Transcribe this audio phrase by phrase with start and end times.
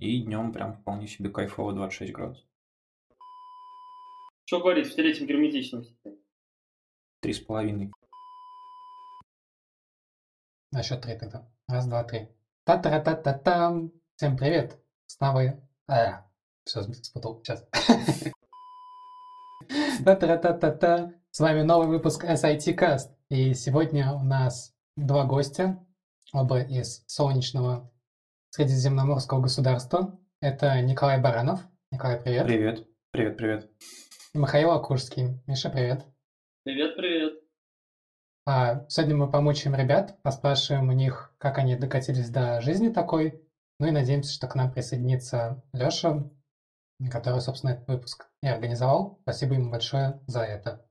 [0.00, 2.44] И днем прям вполне себе кайфово 26 градусов.
[4.44, 5.84] Что говорить в третьем герметичном?
[7.20, 7.90] Три с половиной.
[10.70, 11.50] На счет три тогда.
[11.66, 12.28] Раз, два, три.
[12.64, 13.90] Та-та-та-та-там.
[14.16, 14.78] Всем привет.
[15.06, 15.58] Снова...
[15.88, 16.26] А,
[16.64, 17.42] все, спутал.
[17.42, 17.66] Сейчас.
[20.04, 21.14] Та-та-та-та-та.
[21.30, 23.08] С вами новый выпуск SIT Cast.
[23.30, 25.84] И сегодня у нас два гостя,
[26.32, 27.90] оба из солнечного
[28.56, 30.18] Средиземноморского государства.
[30.40, 31.60] Это Николай Баранов.
[31.90, 32.46] Николай, привет.
[32.46, 32.86] Привет.
[33.10, 33.70] Привет, привет.
[34.32, 35.42] И Михаил Акурский.
[35.46, 36.06] Миша, привет.
[36.64, 37.34] Привет, привет.
[38.46, 43.46] А, сегодня мы помучаем ребят, поспрашиваем у них, как они докатились до жизни такой.
[43.78, 46.24] Ну и надеемся, что к нам присоединится Леша,
[47.10, 49.18] который, собственно, этот выпуск и организовал.
[49.20, 50.88] Спасибо ему большое за это.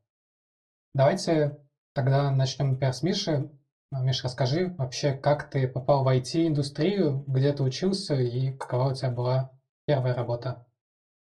[0.94, 1.58] Давайте
[1.96, 3.50] тогда начнем, например, с Миши.
[3.92, 8.96] А, Миша, расскажи вообще, как ты попал в IT-индустрию, где ты учился и какова у
[8.96, 9.52] тебя была
[9.86, 10.68] первая работа?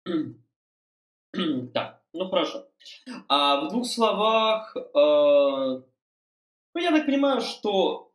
[1.73, 2.67] Так, ну хорошо.
[3.29, 5.85] А в двух словах, э, ну
[6.75, 8.13] я так понимаю, что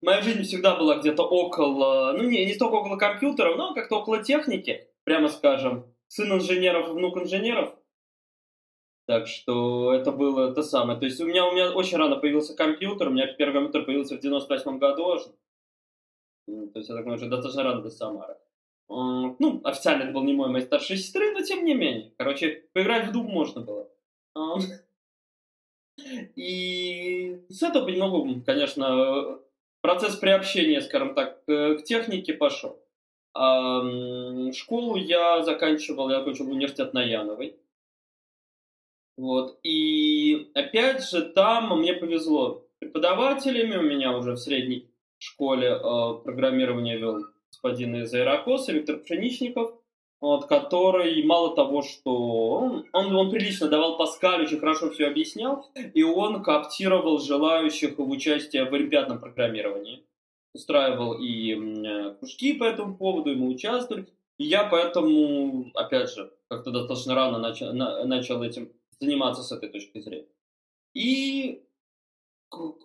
[0.00, 4.22] моя жизнь всегда была где-то около, ну не, не столько около компьютеров, но как-то около
[4.24, 5.94] техники, прямо скажем.
[6.08, 7.74] Сын инженеров, внук инженеров.
[9.10, 10.96] Так что это было то самое.
[10.96, 13.08] То есть у меня, у меня очень рано появился компьютер.
[13.08, 15.18] У меня первый компьютер появился в 98 году.
[16.46, 18.36] То есть я так уже достаточно рано до Самары.
[18.88, 22.12] Ну, официально это был не мой, моей старшей сестры, но тем не менее.
[22.18, 23.88] Короче, поиграть в дуб можно было.
[26.36, 29.40] И с этого понемногу, конечно,
[29.80, 32.78] процесс приобщения, скажем так, к технике пошел.
[33.34, 37.56] Школу я заканчивал, я окончил университет на Яновой.
[39.20, 39.58] Вот.
[39.62, 43.76] И опять же, там мне повезло преподавателями.
[43.76, 49.74] У меня уже в средней школе э, программирование вел господин из Аэрокоса, Виктор Пшеничников,
[50.22, 55.66] вот, который мало того, что он, он, он прилично давал Паскаль, очень хорошо все объяснял,
[55.92, 60.02] и он кооптировал желающих в участие в олимпиадном программировании.
[60.54, 64.06] Устраивал и э, кружки по этому поводу, и мы участвовали.
[64.38, 68.70] И я поэтому, опять же, как-то достаточно рано начал, на, начал этим
[69.00, 70.28] заниматься с этой точки зрения.
[70.94, 71.64] И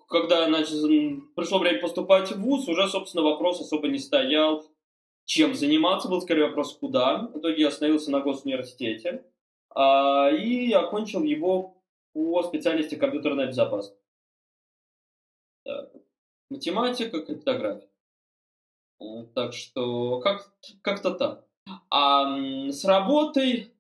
[0.08, 0.88] когда начал,
[1.36, 4.66] пришло время поступать в ВУЗ, уже, собственно, вопрос особо не стоял,
[5.26, 7.30] чем заниматься, был скорее вопрос, куда.
[7.34, 9.26] В итоге я остановился на госуниверситете
[9.70, 11.81] а, и окончил его
[12.14, 14.00] по специальности компьютерная безопасность.
[15.66, 15.92] Так.
[16.52, 17.90] Математика, криптография.
[19.34, 21.46] Так что как, как-то так.
[21.90, 22.38] А
[22.70, 23.72] с работой...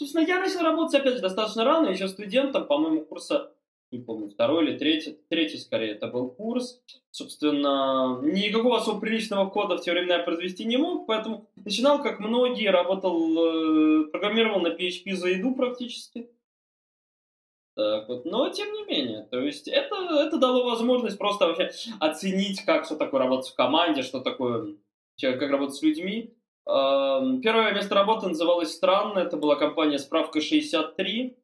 [0.00, 3.52] Собственно, я начал работать, опять же, достаточно рано, еще студентом, по-моему, курса
[3.90, 6.80] не помню, второй или третий, третий скорее это был курс.
[7.10, 12.18] Собственно, никакого особо приличного кода в те времена я произвести не мог, поэтому начинал, как
[12.18, 16.30] многие, работал, э, программировал на PHP за еду практически.
[17.76, 22.62] Так вот, но тем не менее, то есть это, это дало возможность просто вообще оценить,
[22.64, 24.76] как что такое работать в команде, что такое,
[25.20, 26.34] как работать с людьми.
[26.66, 31.36] Эм, первое место работы называлось странно, это была компания «Справка 63».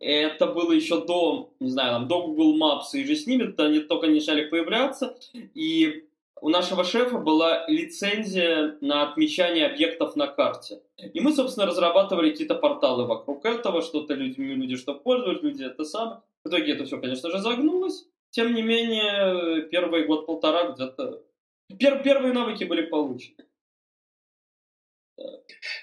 [0.00, 3.80] Это было еще до, не знаю, там, до Google Maps и же с ними, они
[3.80, 5.16] только начали появляться.
[5.54, 6.08] И
[6.40, 10.80] у нашего шефа была лицензия на отмечание объектов на карте.
[10.96, 15.84] И мы, собственно, разрабатывали какие-то порталы вокруг этого, что-то люди, люди что пользовались, люди это
[15.84, 16.22] самое.
[16.44, 18.06] В итоге это все, конечно же, загнулось.
[18.30, 21.22] Тем не менее, первый год-полтора где-то...
[21.68, 23.44] Пер первые навыки были получены.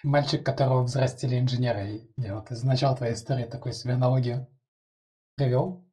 [0.03, 2.09] Мальчик, которого взрастили инженеры.
[2.17, 4.47] Я вот из начала твоей истории такой себе аналогию
[5.35, 5.85] привел.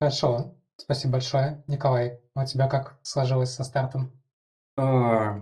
[0.00, 1.64] Хорошо, спасибо большое.
[1.66, 4.12] Николай, а у тебя как сложилось со стартом?
[4.76, 5.40] А,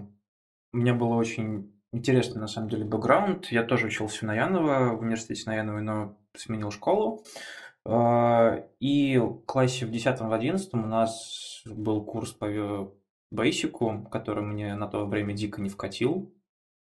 [0.72, 3.46] у меня было очень интересный, на самом деле, бэкграунд.
[3.46, 7.24] Я тоже учился на Янова, в университете на Яновой, но сменил школу.
[7.84, 12.46] А, и в классе в 10-11 у нас был курс по
[13.30, 16.32] бейсику, который мне на то время дико не вкатил.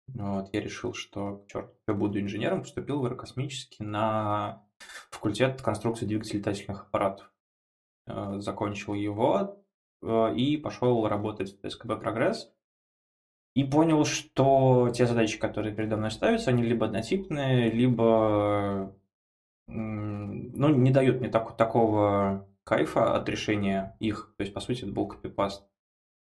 [0.08, 4.64] Вот, я решил, что, черт, я буду инженером, поступил в аэрокосмический на
[5.10, 7.30] факультет конструкции двигателей летательных аппаратов.
[8.06, 9.62] Э, закончил его
[10.02, 12.50] э, и пошел работать в СКБ «Прогресс».
[13.54, 18.94] И понял, что те задачи, которые передо мной ставятся, они либо однотипные, либо
[19.66, 24.32] ну, не дают мне так, такого кайфа от решения их.
[24.36, 25.66] То есть, по сути, это был копипаст.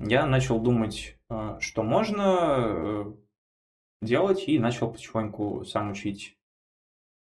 [0.01, 3.17] Я начал думать, э, что можно,
[4.01, 6.39] делать и начал потихоньку сам учить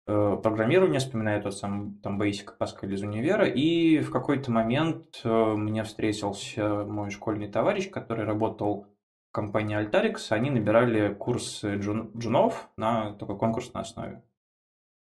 [0.06, 5.28] э, программирования, вспоминаю тот самый там Basic Pascal из универа, и в какой-то момент э,
[5.28, 8.86] мне встретился мой школьный товарищ, который работал
[9.28, 14.22] в компании Altarix, они набирали курсы джун, джунов на такой конкурсной основе.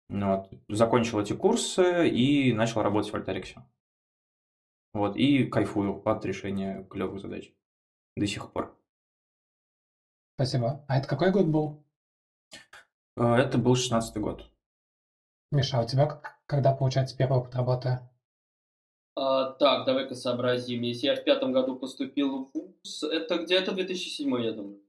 [0.10, 0.52] Вот.
[0.70, 3.56] Закончил эти курсы и начал работать в Altarix.
[4.96, 7.54] Вот, и кайфую от решения клевых задач
[8.16, 8.80] до сих пор.
[10.36, 10.86] Спасибо.
[10.88, 11.86] А это какой год был?
[13.18, 14.50] Э, это был шестнадцатый год.
[15.52, 18.00] Миша, а у тебя когда, получается, первый опыт работы?
[19.18, 20.82] А, так, давай-ка сообразим.
[20.84, 24.82] Если я в пятом году поступил в ВУЗ, это где-то 2007, я думаю.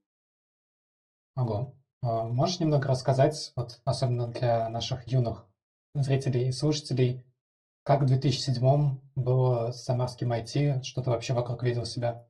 [1.34, 1.74] Ого.
[2.02, 5.46] А, можешь немного рассказать, вот особенно для наших юных
[5.94, 7.25] зрителей и слушателей,
[7.86, 12.26] как в 2007 было с самарским IT, что ты вообще вокруг видел себя?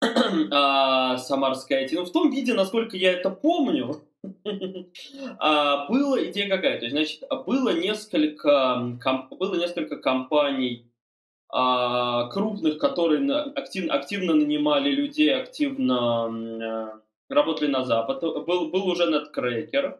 [0.50, 4.00] а, Самарская IT, ну в том виде, насколько я это помню,
[5.38, 6.78] а, была идея какая?
[6.78, 10.90] То есть, значит, было несколько, комп, было несколько компаний
[11.50, 18.22] а, крупных, которые активно, активно нанимали людей, активно а, работали на Запад.
[18.22, 19.98] Был, был уже NetCracker,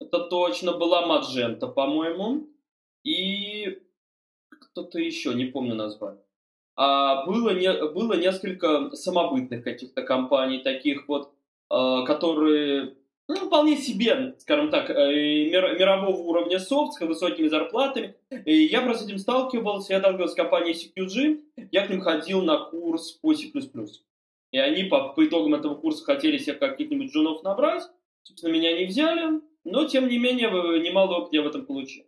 [0.00, 2.48] это точно, была Magento, по-моему,
[3.04, 3.82] и
[4.78, 6.22] кто-то еще, не помню название.
[6.76, 11.32] А было, не, было несколько самобытных каких-то компаний, таких вот,
[11.68, 12.94] а, которые
[13.26, 18.14] ну, вполне себе, скажем так, э, мирового уровня софт с высокими зарплатами.
[18.44, 22.42] И я просто с этим сталкивался, я сталкивался с компанией CQG, я к ним ходил
[22.42, 23.48] на курс по C++.
[24.52, 27.82] И они по, по итогам этого курса хотели себе каких-нибудь джунов набрать,
[28.22, 30.48] собственно, меня не взяли, но, тем не менее,
[30.80, 32.04] немало опыта я в этом получил.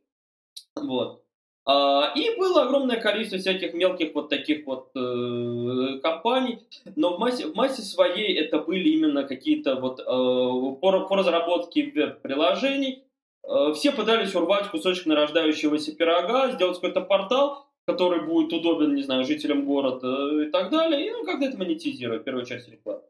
[0.76, 1.24] Вот.
[1.66, 6.60] А, и было огромное количество всяких мелких вот таких вот э, компаний,
[6.96, 11.90] но в массе, в массе своей это были именно какие-то вот э, по, по разработке
[11.90, 13.04] веб-приложений.
[13.44, 19.24] Э, все пытались урвать кусочек нарождающегося пирога, сделать какой-то портал, который будет удобен, не знаю,
[19.24, 23.02] жителям города и так далее, и ну, как-то это монетизировать, в первую очередь рекламу.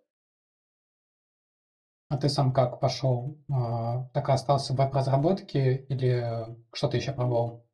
[2.08, 3.38] А ты сам как пошел?
[3.49, 6.26] А, так и остался в веб-разработке или
[6.73, 7.69] что-то еще пробовал?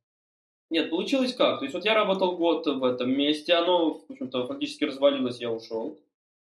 [0.71, 1.61] Нет, получилось как?
[1.61, 5.51] То есть вот я работал год в этом месте, оно, в общем-то, фактически развалилось, я
[5.51, 5.99] ушел.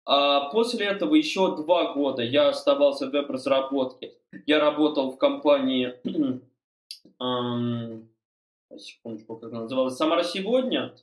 [0.05, 4.13] А после этого еще два года я оставался в веб-разработке.
[4.45, 5.93] Я работал в компании,
[7.21, 8.09] эм,
[8.77, 10.93] секундочку, как она называлась, Самара сегодня,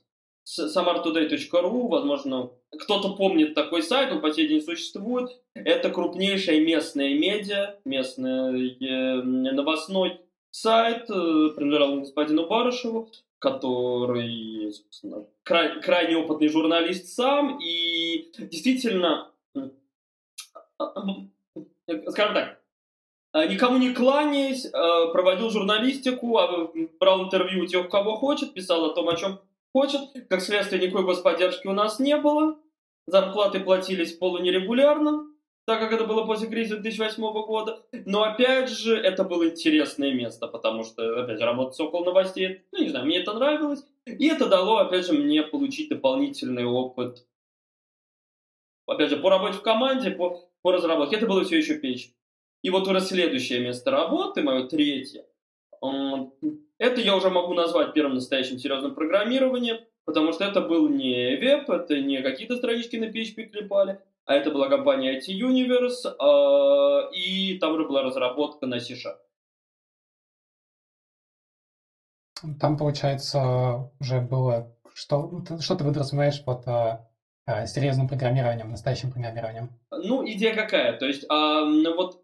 [0.47, 5.29] samartoday.ru, возможно, кто-то помнит такой сайт, он по сей день существует.
[5.53, 10.21] Это крупнейшая местная медиа, местный э, новостной
[10.51, 13.09] сайт, э, принадлежал господину Барышеву,
[13.39, 19.31] который, собственно, край, крайне опытный журналист сам, и действительно,
[20.77, 21.03] а, а,
[22.11, 22.61] скажем так,
[23.33, 24.69] а, никому не кланяясь,
[25.11, 26.37] проводил журналистику,
[26.99, 29.39] брал интервью у тех, кого хочет, писал о том, о чем
[29.73, 30.01] хочет.
[30.29, 32.59] Как следствие, никакой господдержки у нас не было.
[33.07, 35.30] Зарплаты платились полунерегулярно
[35.65, 37.85] так как это было после кризиса 2008 года.
[38.05, 42.81] Но опять же, это было интересное место, потому что, опять же, работать около новостей, ну,
[42.81, 43.85] не знаю, мне это нравилось.
[44.05, 47.25] И это дало, опять же, мне получить дополнительный опыт.
[48.87, 51.15] Опять же, по работе в команде, по, по разработке.
[51.15, 52.11] Это было все еще печь.
[52.63, 55.25] И вот уже следующее место работы, мое третье,
[55.81, 61.69] это я уже могу назвать первым настоящим серьезным программированием, потому что это был не веб,
[61.69, 63.99] это не какие-то странички на PHP клепали,
[64.31, 69.17] а это была компания IT Universe, э, и там уже была разработка на C-Sharp.
[72.59, 74.75] Там, получается, уже было...
[74.93, 77.07] Что, что ты подразумеваешь под а,
[77.65, 79.69] серьезным программированием, настоящим программированием?
[79.91, 80.97] Ну, идея какая?
[80.97, 82.23] То есть, а, вот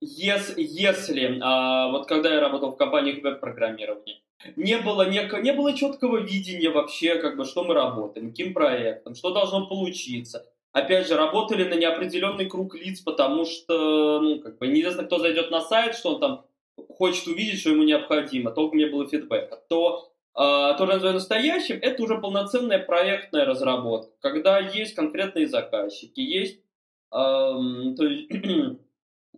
[0.00, 4.20] если, если а, вот когда я работал в компании веб-программирования,
[4.56, 9.14] не было, не, не было четкого видения вообще, как бы, что мы работаем, каким проектом,
[9.14, 10.46] что должно получиться.
[10.72, 15.50] Опять же, работали на неопределенный круг лиц, потому что, ну, как бы, неизвестно, кто зайдет
[15.50, 16.44] на сайт, что он там
[16.96, 21.78] хочет увидеть, что ему необходимо, толком не было фидбэка, то э, то, что называю настоящим,
[21.80, 26.60] это уже полноценная проектная разработка, когда есть конкретные заказчики, есть,
[27.10, 28.28] э, то есть,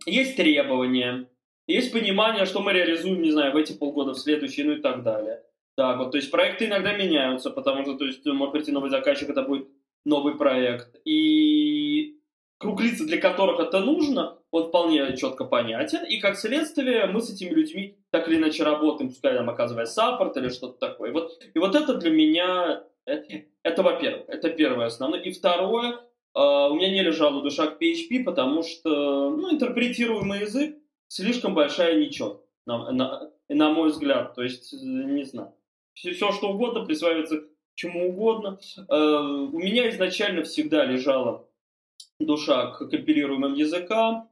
[0.05, 1.27] есть требования,
[1.67, 5.03] есть понимание, что мы реализуем, не знаю, в эти полгода, в следующие, ну и так
[5.03, 5.43] далее.
[5.75, 9.29] Так вот, то есть проекты иногда меняются, потому что, то есть, может прийти новый заказчик,
[9.29, 9.67] это будет
[10.05, 10.99] новый проект.
[11.05, 12.17] И
[12.57, 16.03] круг лиц, для которых это нужно, он вполне четко понятен.
[16.05, 20.35] И как следствие мы с этими людьми так или иначе работаем, пускай там оказывая саппорт
[20.37, 21.09] или что-то такое.
[21.09, 25.21] И вот, и вот это для меня, это, это во-первых, это первое основное.
[25.21, 25.99] И второе,
[26.33, 32.43] у меня не лежала душа к PHP, потому что ну, интерпретируемый язык слишком большая нечетность.
[32.65, 34.33] на, на, на мой взгляд.
[34.35, 35.53] То есть, не знаю.
[35.93, 37.43] Все, все что угодно присваивается
[37.75, 38.59] чему угодно.
[38.87, 41.47] У меня изначально всегда лежала
[42.19, 44.29] душа к компилируемым языкам.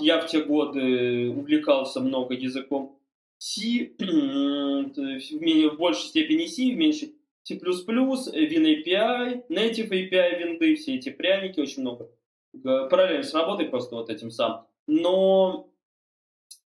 [0.00, 2.98] Я в те годы увлекался много языком
[3.38, 11.60] C, в большей степени C, в меньшей C++, WinAPI, Native API винды, все эти пряники,
[11.60, 12.10] очень много.
[12.62, 14.66] Параллельно с работой просто вот этим сам.
[14.86, 15.68] Но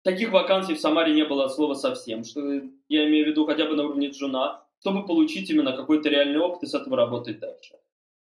[0.03, 2.23] таких вакансий в Самаре не было от слова совсем.
[2.23, 2.41] Что
[2.89, 6.63] я имею в виду хотя бы на уровне джуна, чтобы получить именно какой-то реальный опыт
[6.63, 7.75] и с этого работать дальше.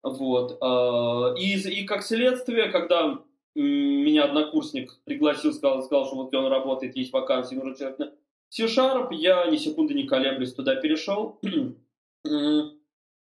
[0.03, 0.57] Вот.
[0.61, 3.19] А, и, и как следствие, когда
[3.55, 8.11] меня однокурсник пригласил, сказал, сказал, что вот он работает, есть вакансии, нужен человек на
[8.49, 11.39] C-Sharp, я ни секунды не колеблясь туда перешел.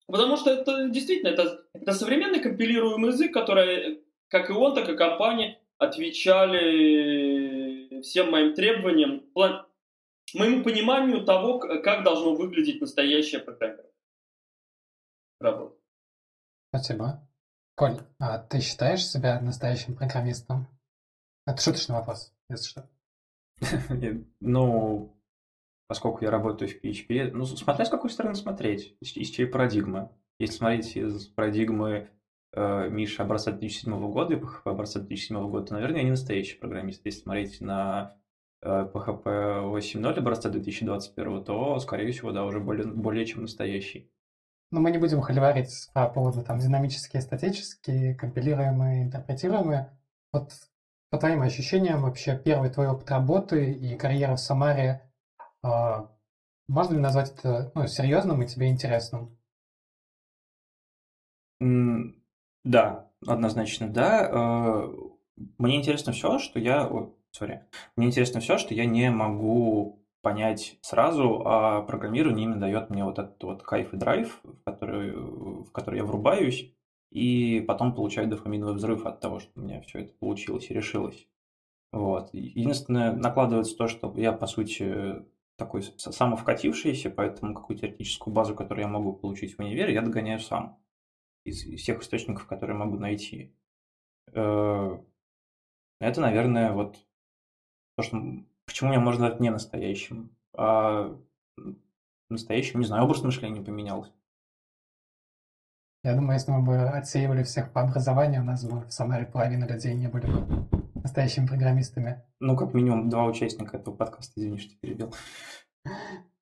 [0.07, 4.97] Потому что это действительно, это, это современный компилируемый язык, который, как и он, так и
[4.97, 9.25] компания, отвечали всем моим требованиям,
[10.35, 13.93] моему пониманию того, как должно выглядеть настоящее программирование.
[15.41, 15.77] Работа.
[16.69, 17.29] Спасибо.
[17.75, 20.69] Коль, а ты считаешь себя настоящим программистом?
[21.47, 22.89] Это шуточный вопрос, если что.
[24.41, 25.16] Ну,
[25.88, 30.11] поскольку я работаю в PHP, ну, смотря с какой стороны смотреть, из, из чьей парадигмы.
[30.38, 32.09] Если смотреть из парадигмы
[32.52, 36.59] э, Миши образца 2007 года и PHP образца 2007 года, то, наверное, я не настоящий
[36.59, 37.02] программист.
[37.05, 38.16] Если смотреть на
[38.62, 44.11] э, PHP 8.0 образца 2021, то, скорее всего, да, уже более, более чем настоящий.
[44.73, 49.97] Но мы не будем холиварить по поводу там динамические, статические, компилируемые, интерпретируемые.
[50.33, 50.50] Вот
[51.11, 55.06] по твоим ощущениям, вообще первый твой опыт работы и карьера в Самаре
[56.69, 59.39] можно ли назвать это ну, серьезным и тебе интересным?
[62.65, 64.29] Да, однозначно да.
[64.31, 64.89] Э,
[65.59, 66.89] мне интересно все, что я...
[66.89, 67.63] Ой, сори.
[67.95, 73.21] Мне интересно все, что я не могу понять сразу, а программирование именно дает мне вот
[73.21, 76.75] этот вот кайф и драйв, в который, в который я врубаюсь,
[77.13, 81.29] и потом получаю дофаминовый взрыв от того, что у меня все это получилось и решилось.
[81.93, 82.31] Вот.
[82.33, 85.23] Единственное, накладывается то, что я, по сути,
[85.57, 90.79] такой самовкатившийся, поэтому какую теоретическую базу, которую я могу получить в универе, я догоняю сам
[91.45, 93.55] из, всех источников, которые могу найти.
[94.33, 94.99] Э,
[95.99, 96.97] это, наверное, вот
[97.97, 98.23] то, что
[98.67, 100.31] почему меня можно назвать не настоящим.
[100.53, 101.19] А
[102.29, 104.13] настоящим, не знаю, образ мышления поменялся.
[106.03, 109.65] Я думаю, если мы бы отсеивали всех по образованию, у нас бы в Самаре половина
[109.65, 112.23] людей не были бы настоящими программистами.
[112.41, 115.15] Ну, как минимум два участника этого подкаста, извини, что перебил.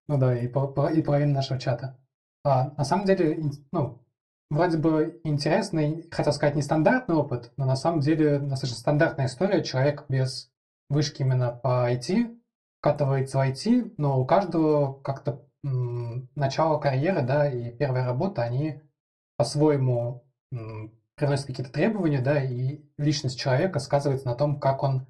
[0.06, 1.98] Ну да, и, и половина нашего чата.
[2.44, 3.42] А, на самом деле,
[3.72, 4.04] ну,
[4.50, 9.64] вроде бы интересный, хотел сказать, нестандартный опыт, но на самом деле достаточно стандартная история.
[9.64, 10.52] Человек без
[10.90, 12.38] вышки именно по IT
[12.80, 18.82] вкатывается в IT, но у каждого как-то начало карьеры, да, и первая работа, они
[19.38, 20.22] по-своему
[21.16, 25.06] приносят какие-то требования, да, и личность человека сказывается на том, как он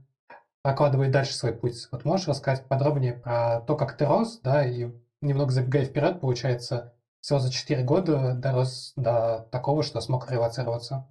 [0.63, 1.89] прокладывает дальше свой путь.
[1.93, 6.95] Вот можешь рассказать подробнее про то, как ты рос, да, и немного забегая вперед, получается,
[7.21, 11.09] всего за 4 года дорос до такого, что смог релацироваться?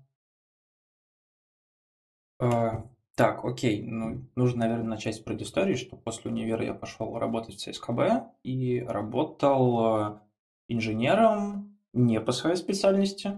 [2.39, 2.85] А,
[3.15, 3.83] так, окей.
[3.83, 8.81] Ну, нужно, наверное, начать с предыстории, что после универа я пошел работать в ЦСКБ и
[8.87, 10.19] работал э,
[10.67, 13.37] инженером не по своей специальности,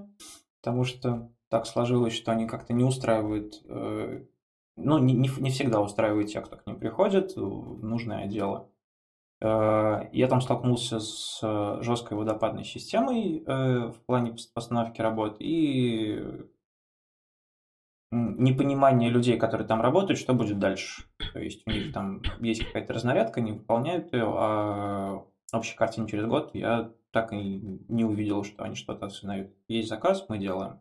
[0.62, 4.26] потому что так сложилось, что они как-то не устраивают, э,
[4.76, 8.70] ну, не, не, всегда устраивают тех, кто к ним приходит в нужное дело.
[9.42, 11.40] Э, я там столкнулся с
[11.82, 16.46] жесткой водопадной системой э, в плане постановки работ и
[18.12, 21.04] непонимание людей, которые там работают, что будет дальше.
[21.34, 26.26] То есть у них там есть какая-то разнарядка, они выполняют ее, а общей картине через
[26.26, 29.54] год я так и не увидел, что они что-то осознают.
[29.68, 30.80] Есть заказ, мы делаем.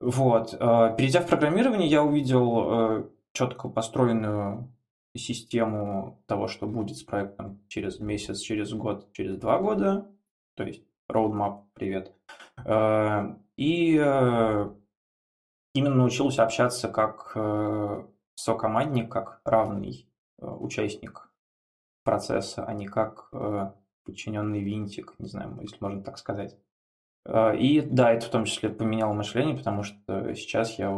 [0.00, 0.54] Вот.
[0.54, 4.72] Э, перейдя в программирование, я увидел э, четко построенную
[5.16, 10.06] систему того, что будет с проектом через месяц, через год, через два года.
[10.54, 12.12] То есть roadmap, привет.
[12.64, 17.32] Э, и именно научился общаться как
[18.34, 20.06] сокомандник, как равный
[20.38, 21.30] участник
[22.04, 23.30] процесса, а не как
[24.04, 26.58] подчиненный винтик, не знаю, если можно так сказать.
[27.28, 30.96] А, и да, это в том числе поменяло мышление, потому что сейчас я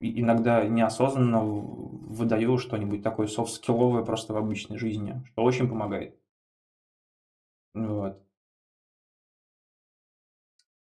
[0.00, 6.18] иногда неосознанно выдаю что-нибудь такое софт-скилловое просто в обычной жизни, что очень помогает.
[7.74, 8.22] Вот.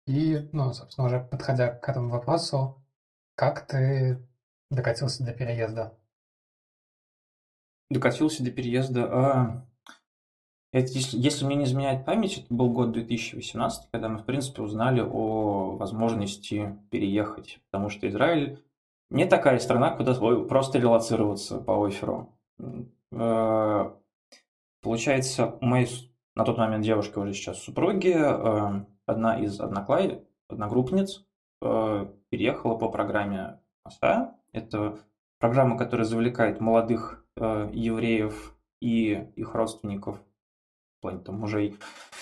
[0.08, 2.82] И, ну, собственно, уже подходя к этому вопросу,
[3.36, 4.26] как ты
[4.70, 5.98] докатился до переезда?
[7.92, 9.06] докатился до переезда.
[9.12, 9.66] А,
[10.72, 14.62] это, если, если мне не изменяет память, это был год 2018, когда мы, в принципе,
[14.62, 17.60] узнали о возможности переехать.
[17.70, 18.64] Потому что Израиль
[19.10, 22.30] не такая страна, куда просто релацироваться по оферу.
[23.12, 23.92] Э,
[24.82, 25.88] получается, моей
[26.36, 31.26] на тот момент девушка уже сейчас супруги, э, одна из одноклай, одногруппниц
[31.62, 34.36] э, переехала по программе МОСА.
[34.54, 34.98] Это
[35.40, 40.22] программа, которая завлекает молодых евреев и их родственников
[41.02, 41.78] плане там, мужей,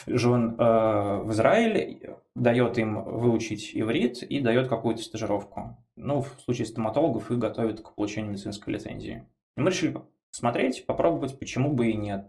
[0.07, 5.77] жен э, в Израиль, дает им выучить иврит и дает какую-то стажировку.
[5.95, 9.25] Ну, в случае стоматологов их готовят к получению медицинской лицензии.
[9.57, 9.97] И мы решили
[10.31, 12.27] посмотреть, попробовать, почему бы и нет.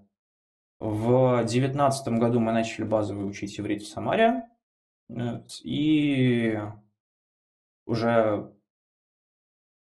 [0.80, 4.44] В 2019 году мы начали базовый учить иврит в Самаре,
[5.08, 6.58] э, и
[7.86, 8.52] уже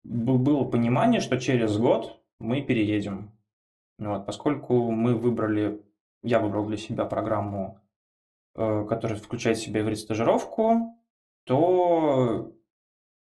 [0.03, 3.31] было понимание, что через год мы переедем.
[3.97, 5.81] Вот, поскольку мы выбрали
[6.25, 7.79] я выбрал для себя программу,
[8.55, 10.99] э, которая включает в себя иврит-стажировку,
[11.45, 12.51] то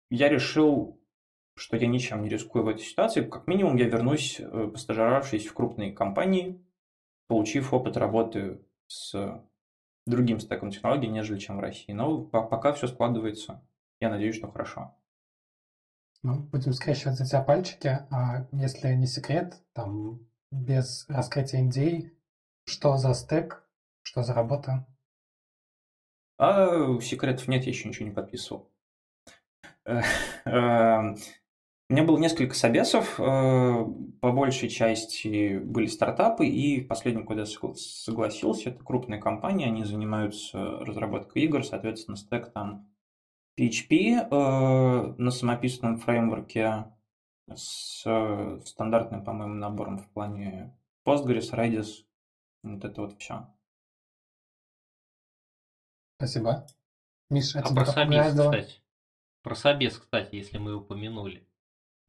[0.09, 0.99] я решил,
[1.55, 3.23] что я ничем не рискую в этой ситуации.
[3.23, 6.59] Как минимум я вернусь, э, постажировавшись в крупной компании,
[7.27, 9.43] получив опыт работы с
[10.07, 11.91] другим стеком технологий, нежели чем в России.
[11.91, 13.61] Но пока все складывается,
[13.99, 14.95] я надеюсь, что хорошо.
[16.23, 17.99] Ну, будем скрещивать за тебя пальчики.
[18.09, 22.11] А если не секрет, там без раскрытия NDA,
[22.67, 23.63] что за стек?
[24.03, 24.85] Что за работа?
[26.37, 28.69] А секретов нет, я еще ничего не подписывал.
[29.85, 30.01] Э,
[30.45, 31.15] эм,
[31.89, 33.85] у меня было несколько собесов, э,
[34.21, 40.59] по большей части были стартапы, и последним, куда я согласился, это крупная компания, они занимаются
[40.59, 42.87] разработкой игр, соответственно, стек там
[43.59, 46.93] PHP э, на самописном фреймворке
[47.55, 48.01] с
[48.65, 52.03] стандартным, по-моему, набором в плане Postgres, Redis,
[52.75, 53.47] вот это вот все.
[56.17, 56.65] Спасибо.
[57.29, 58.81] Миша, а, а про собес, кстати.
[59.43, 61.47] Про собес, кстати, если мы упомянули.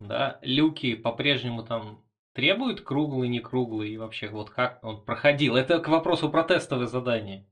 [0.00, 5.56] Да, люки по-прежнему там требуют круглый, не круглый, и вообще вот как он проходил.
[5.56, 7.46] Это к вопросу про тестовые задания.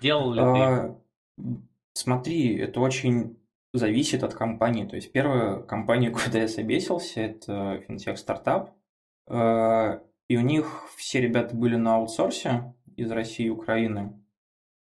[0.00, 0.96] Делал ли а,
[1.36, 1.60] ты?
[1.94, 3.38] Смотри, это очень
[3.72, 4.86] зависит от компании.
[4.86, 8.74] То есть первая компания, куда я собесился, это финтех-стартап.
[9.28, 14.18] А, и у них все ребята были на аутсорсе из России и Украины.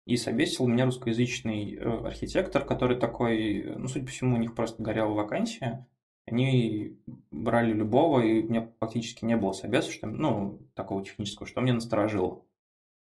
[0.06, 4.82] И собесил меня русскоязычный э, архитектор, который такой, ну, судя по всему, у них просто
[4.82, 5.88] горела вакансия.
[6.26, 7.00] Они
[7.32, 11.74] брали любого, и у меня фактически не было собеса, что, ну, такого технического, что мне
[11.74, 12.44] насторожило.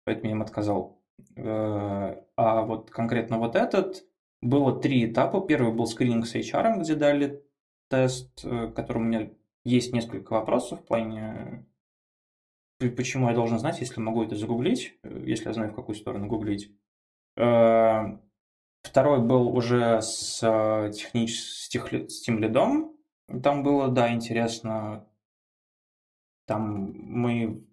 [0.04, 1.00] Поэтому я им отказал.
[1.36, 4.04] Э, а вот конкретно вот этот,
[4.42, 5.40] было три этапа.
[5.40, 7.42] Первый был скрининг с HR, где дали
[7.88, 9.30] тест, э, который у меня
[9.64, 11.66] есть несколько вопросов в плане
[12.78, 16.26] почему я должен знать, если могу это загуглить, э, если я знаю, в какую сторону
[16.26, 16.70] гуглить.
[17.36, 18.18] Э,
[18.82, 21.40] второй был уже с, э, технич...
[21.40, 21.92] с, тех...
[21.92, 22.96] с тем лидом.
[23.42, 25.08] Там было, да, интересно.
[26.46, 27.66] Там мы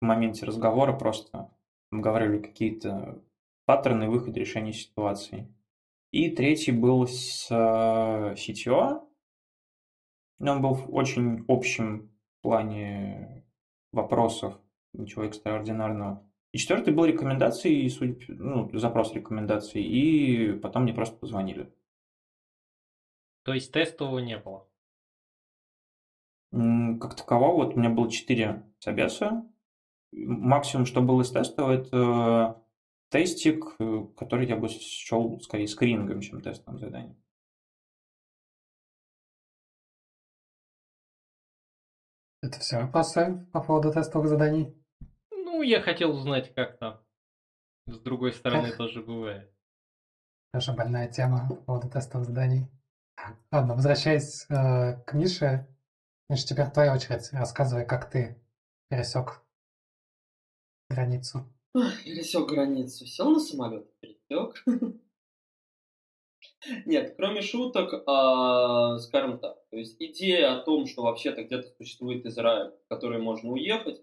[0.00, 1.50] в моменте разговора просто
[1.90, 3.22] говорили какие-то
[3.64, 5.54] паттерны выхода решения ситуации.
[6.10, 9.08] И третий был с CTO.
[10.40, 13.43] Он был в очень общем плане
[13.94, 14.60] вопросов,
[14.92, 16.28] ничего экстраординарного.
[16.52, 21.72] И четвертый был рекомендации, судя, ну, запрос рекомендаций, и потом мне просто позвонили.
[23.44, 24.68] То есть тестового не было?
[27.00, 29.44] Как такового, вот у меня было четыре собеса.
[30.12, 32.64] Максимум, что было из тестового, это
[33.08, 37.16] тестик, э, который я бы счел скорее скринингом, чем тестовым заданием.
[42.44, 44.76] Это все вопросы по поводу тестовых заданий?
[45.30, 47.00] Ну, я хотел узнать, как там.
[47.86, 48.76] С другой стороны Эх.
[48.76, 49.50] тоже бывает.
[50.52, 52.66] Тоже больная тема по поводу тестовых заданий.
[53.50, 55.66] Ладно, возвращаясь э, к Мише.
[56.28, 57.32] Миша, теперь твоя очередь.
[57.32, 58.38] Рассказывай, как ты
[58.90, 59.40] пересек
[60.90, 61.50] границу.
[61.72, 63.06] Пересек границу.
[63.06, 64.62] Сел на самолет, пересек.
[66.86, 72.24] Нет, кроме шуток, а, скажем так, то есть идея о том, что вообще-то где-то существует
[72.26, 74.02] Израиль, в который можно уехать,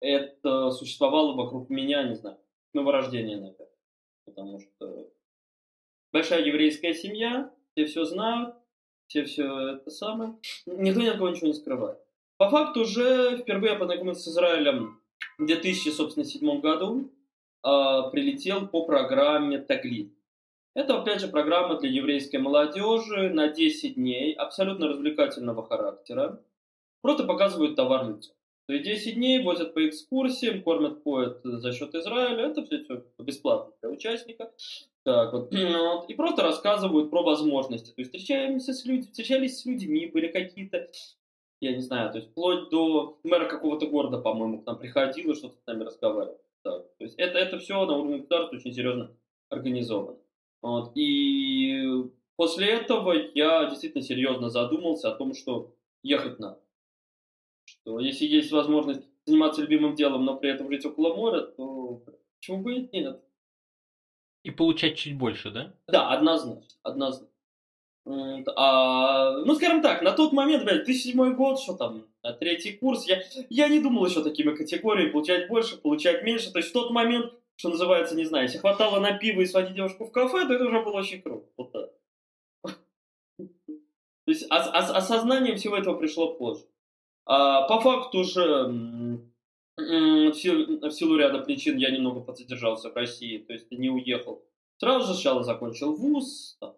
[0.00, 2.38] это существовало вокруг меня, не знаю,
[2.72, 3.68] новорождения, наверное.
[4.24, 5.10] Потому что
[6.12, 8.54] большая еврейская семья, все все знают,
[9.06, 11.98] все все это самое, никто ни от кого ничего не скрывает.
[12.36, 15.00] По факту уже впервые я познакомился с Израилем
[15.38, 17.10] в 2007 году,
[17.62, 20.14] а, прилетел по программе Таглит.
[20.78, 26.40] Это, опять же, программа для еврейской молодежи на 10 дней, абсолютно развлекательного характера.
[27.02, 28.36] Просто показывают товар лицом.
[28.68, 32.46] То есть 10 дней возят по экскурсиям, кормят, поят за счет Израиля.
[32.46, 34.52] Это все, все бесплатно для участника.
[35.02, 35.52] Так вот.
[35.52, 37.88] И просто рассказывают про возможности.
[37.88, 40.86] То есть встречаемся с людьми, встречались с людьми, были какие-то,
[41.60, 45.34] я не знаю, то есть вплоть до мэра какого-то города, по-моему, к нам приходил и
[45.34, 46.40] что-то с нами разговаривал.
[46.62, 46.84] Так.
[46.98, 49.10] То есть это, это все на уровне государства очень серьезно
[49.50, 50.18] организовано.
[50.62, 50.92] Вот.
[50.94, 52.04] И
[52.36, 56.60] после этого я действительно серьезно задумался о том, что ехать надо.
[57.64, 62.02] Что если есть возможность заниматься любимым делом, но при этом жить около моря, то
[62.38, 63.20] почему бы и нет?
[64.42, 65.74] И получать чуть больше, да?
[65.86, 67.28] Да, однозначно, однозначно.
[68.56, 72.06] А, ну, скажем так, на тот момент, блядь, 2007 год, что там,
[72.40, 76.50] третий курс, я, я не думал еще такими категориями, получать больше, получать меньше.
[76.50, 79.74] То есть в тот момент, что называется, не знаю, если хватало на пиво и сводить
[79.74, 81.48] девушку в кафе, то это уже было очень круто.
[81.56, 81.90] Вот так.
[83.66, 83.74] То
[84.26, 86.64] есть ос- ос- осознание всего этого пришло позже.
[87.26, 89.20] А, по факту же
[89.76, 94.44] в силу, в силу ряда причин я немного подзадержался в России, то есть не уехал.
[94.78, 96.76] Сразу же сначала закончил вуз, там,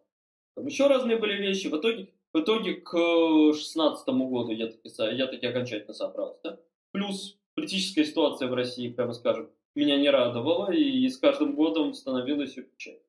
[0.57, 1.67] там еще разные были вещи.
[1.69, 6.59] В итоге, в итоге к 16 году я таки, я таки окончательно собрался.
[6.93, 12.51] Плюс политическая ситуация в России, прямо скажем, меня не радовала, и с каждым годом становилось
[12.51, 13.03] все печальнее.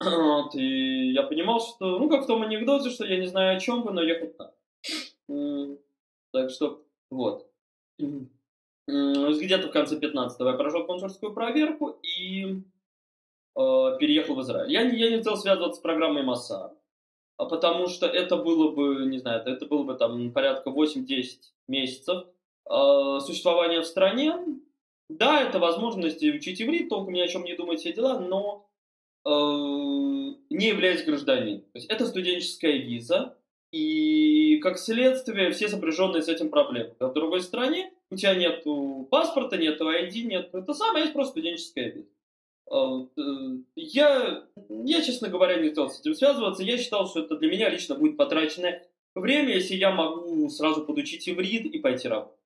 [0.00, 3.60] Вот, и я понимал, что, ну, как в том анекдоте, что я не знаю о
[3.60, 5.78] чем бы, но ехать надо.
[6.32, 7.50] Так что, вот
[8.86, 12.44] где-то в конце 15-го я прошел консульскую проверку и
[13.56, 14.70] э, переехал в Израиль.
[14.70, 16.72] Я, я не хотел связываться с программой МАСА,
[17.36, 22.26] а потому что это было бы, не знаю, это было бы там порядка 8-10 месяцев
[22.70, 24.36] э, существования в стране.
[25.08, 28.68] Да, это возможность учить иврит, толком ни о чем не думать, все дела, но
[29.24, 31.60] э, не являясь гражданином.
[31.60, 33.36] То есть это студенческая виза,
[33.72, 36.94] и как следствие все сопряженные с этим проблемы.
[36.98, 38.64] В другой стране у тебя нет
[39.10, 42.08] паспорта, нет ID, нет это самое, есть просто студенческая виза.
[42.70, 43.06] Э,
[43.76, 46.62] я, я, честно говоря, не хотел с этим связываться.
[46.62, 51.28] Я считал, что это для меня лично будет потраченное время, если я могу сразу подучить
[51.28, 52.38] иврит и пойти работать.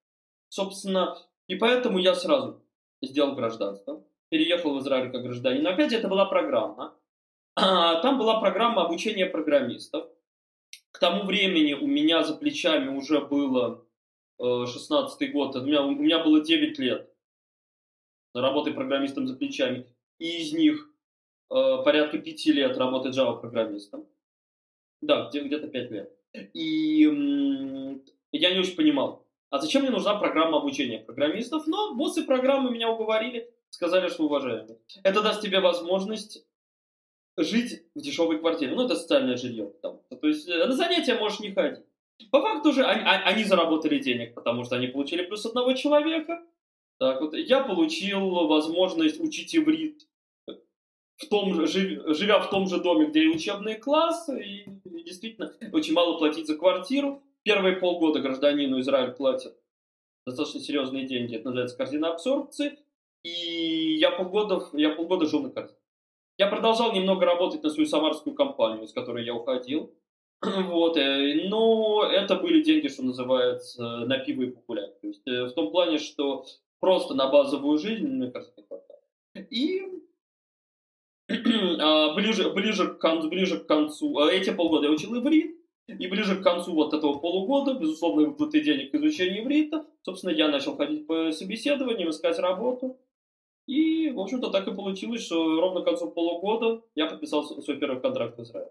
[0.48, 1.16] Собственно,
[1.50, 2.62] и поэтому я сразу
[3.02, 4.04] сделал гражданство.
[4.28, 5.64] Переехал в Израиль как гражданин.
[5.64, 6.96] Но опять это была программа.
[7.56, 10.08] А, там была программа обучения программистов.
[10.92, 13.84] К тому времени у меня за плечами уже было
[14.38, 17.12] 16 э, год, у меня, у меня было 9 лет
[18.32, 19.86] работы программистом за плечами,
[20.20, 20.88] и из них
[21.50, 24.06] э, порядка 5 лет работы Java программистом.
[25.02, 26.12] Да, где, где-то 5 лет.
[26.54, 27.00] И
[28.30, 32.88] я не очень понимал, а зачем мне нужна программа обучения программистов, но боссы программы меня
[32.88, 34.78] уговорили, сказали, что уважаемый.
[35.02, 36.46] Это даст тебе возможность
[37.36, 38.74] жить в дешевой квартире.
[38.74, 39.72] Ну, это социальное жилье.
[39.82, 40.00] Там.
[40.08, 41.84] То есть э, на занятия можешь не ходить.
[42.30, 46.42] По факту же они, а, они заработали денег, потому что они получили плюс одного человека.
[46.98, 50.06] Так вот, я получил возможность учить иврит
[51.16, 54.64] в том живя в том же доме, где и учебные классы, и
[55.04, 57.22] действительно очень мало платить за квартиру.
[57.42, 59.54] Первые полгода гражданину Израиль платит
[60.26, 62.78] достаточно серьезные деньги, это называется корзина абсорбции,
[63.22, 65.78] и я полгода, я полгода жил на корзине.
[66.38, 69.94] Я продолжал немного работать на свою самарскую компанию, с которой я уходил,
[70.42, 74.94] Вот, э, но это были деньги, что называется, на пиво и популярно.
[75.00, 76.46] То есть э, в том плане, что
[76.80, 79.52] просто на базовую жизнь, мне кажется, не хватает.
[79.52, 79.82] И
[81.78, 85.59] а, ближе, ближе, к концу, ближе к концу, а, эти полгода я учил иврит,
[85.98, 90.48] и ближе к концу вот этого полугода, безусловно, выплаты денег к изучению иврита, собственно, я
[90.48, 92.98] начал ходить по собеседованиям, искать работу.
[93.66, 98.00] И, в общем-то, так и получилось, что ровно к концу полугода я подписал свой первый
[98.00, 98.70] контракт в Израиле.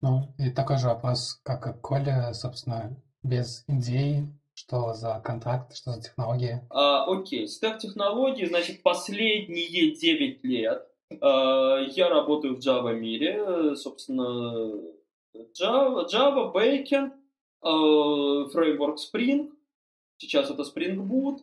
[0.00, 4.24] Ну, и такой же вопрос, как и Коля, собственно, без идей,
[4.54, 6.60] что за контракт, что за технологии?
[6.70, 14.80] А, окей, стек технологий, значит, последние 9 лет я работаю в Java мире, собственно,
[15.60, 17.12] Java, Java Backend,
[17.60, 19.50] а, фреймворк Spring,
[20.18, 21.40] сейчас это Spring Boot,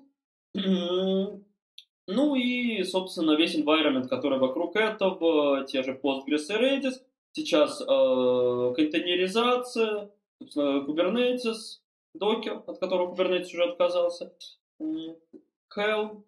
[2.07, 6.95] ну и, собственно, весь environment, который вокруг этого, те же Postgres и Redis,
[7.31, 11.79] Сейчас э, контейнеризация, собственно, Kubernetes,
[12.17, 14.33] Docker, от которого Kubernetes уже отказался,
[14.79, 16.23] Helm,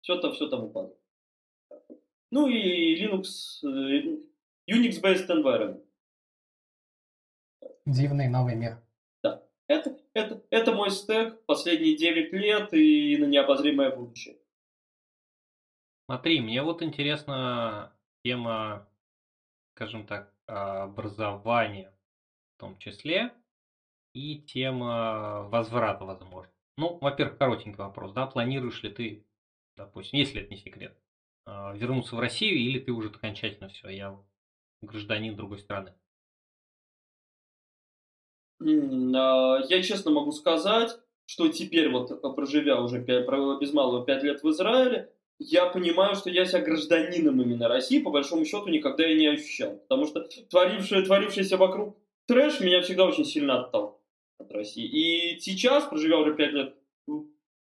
[0.00, 0.96] все-то, все тому подобное.
[2.30, 4.18] Ну и Linux, э,
[4.70, 5.84] Unix-based environment.
[7.86, 8.82] Дивный новый мир.
[9.22, 9.42] Да.
[9.66, 14.38] Это, это, это мой стек последние 9 лет и на необозримое будущее.
[16.06, 18.88] Смотри, мне вот интересна тема
[19.78, 21.94] скажем так, образования
[22.56, 23.32] в том числе.
[24.12, 26.52] и тема возврата, возможно.
[26.76, 29.26] Ну, во-первых, коротенький вопрос, да, планируешь ли ты,
[29.76, 30.98] допустим, если это не секрет,
[31.74, 34.18] вернуться в Россию, или ты уже окончательно все, я
[34.82, 35.94] гражданин другой страны?
[38.60, 44.42] А, я честно могу сказать, что теперь вот проживя уже 5, без малого 5 лет
[44.42, 49.16] в Израиле, я понимаю, что я себя гражданином именно России, по большому счету, никогда и
[49.16, 49.76] не ощущал.
[49.88, 54.00] Потому что творившее, творившееся вокруг трэш меня всегда очень сильно отталкивал
[54.38, 54.84] от России.
[54.84, 56.74] И сейчас, проживя уже 5 лет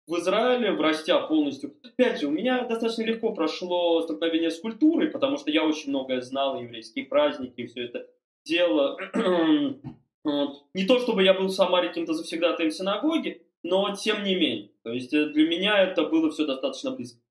[0.10, 5.38] в Израиле, врастя полностью, опять же, у меня достаточно легко прошло столкновение с культурой, потому
[5.38, 8.08] что я очень многое знал, еврейские праздники, все это
[8.44, 8.98] дело.
[10.26, 10.66] Вот.
[10.74, 14.70] Не то, чтобы я был в Самаре каким-то завсегдатаем синагоги, но тем не менее.
[14.84, 17.22] То есть э, для меня это было все достаточно близко.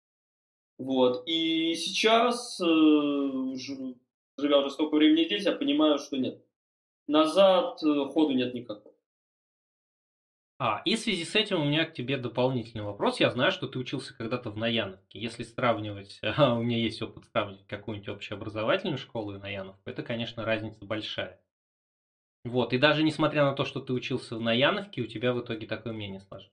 [0.79, 1.23] Вот.
[1.27, 2.65] И сейчас, э,
[4.39, 6.43] живя уже столько времени здесь, я понимаю, что нет.
[7.07, 8.88] Назад э, ходу нет никакого.
[10.61, 13.21] А, и в связи с этим у меня к тебе дополнительный вопрос.
[13.21, 15.21] Я знаю, что ты учился когда-то в Наяновке.
[15.21, 20.45] Если сравнивать, а у меня есть опыт сравнивать какую-нибудь общеобразовательную школу и Наяновку, это, конечно,
[20.45, 21.41] разница большая.
[22.45, 25.67] Вот, и даже несмотря на то, что ты учился в Наяновке, у тебя в итоге
[25.67, 26.53] такое мнение сложилось.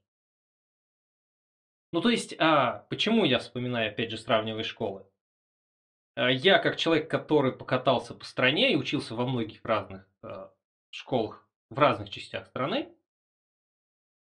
[1.92, 5.06] Ну, то есть, а, почему я вспоминаю, опять же, сравнивая школы?
[6.16, 10.52] А, я, как человек, который покатался по стране и учился во многих разных а,
[10.92, 12.94] школах в разных частях страны,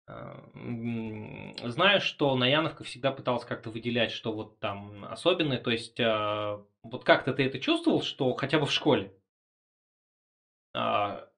[0.06, 5.58] знаю, что Наяновка всегда пыталась как-то выделять, что вот там особенное.
[5.58, 9.14] То есть, а, вот как-то ты это чувствовал, что хотя бы в школе
[10.74, 11.28] а,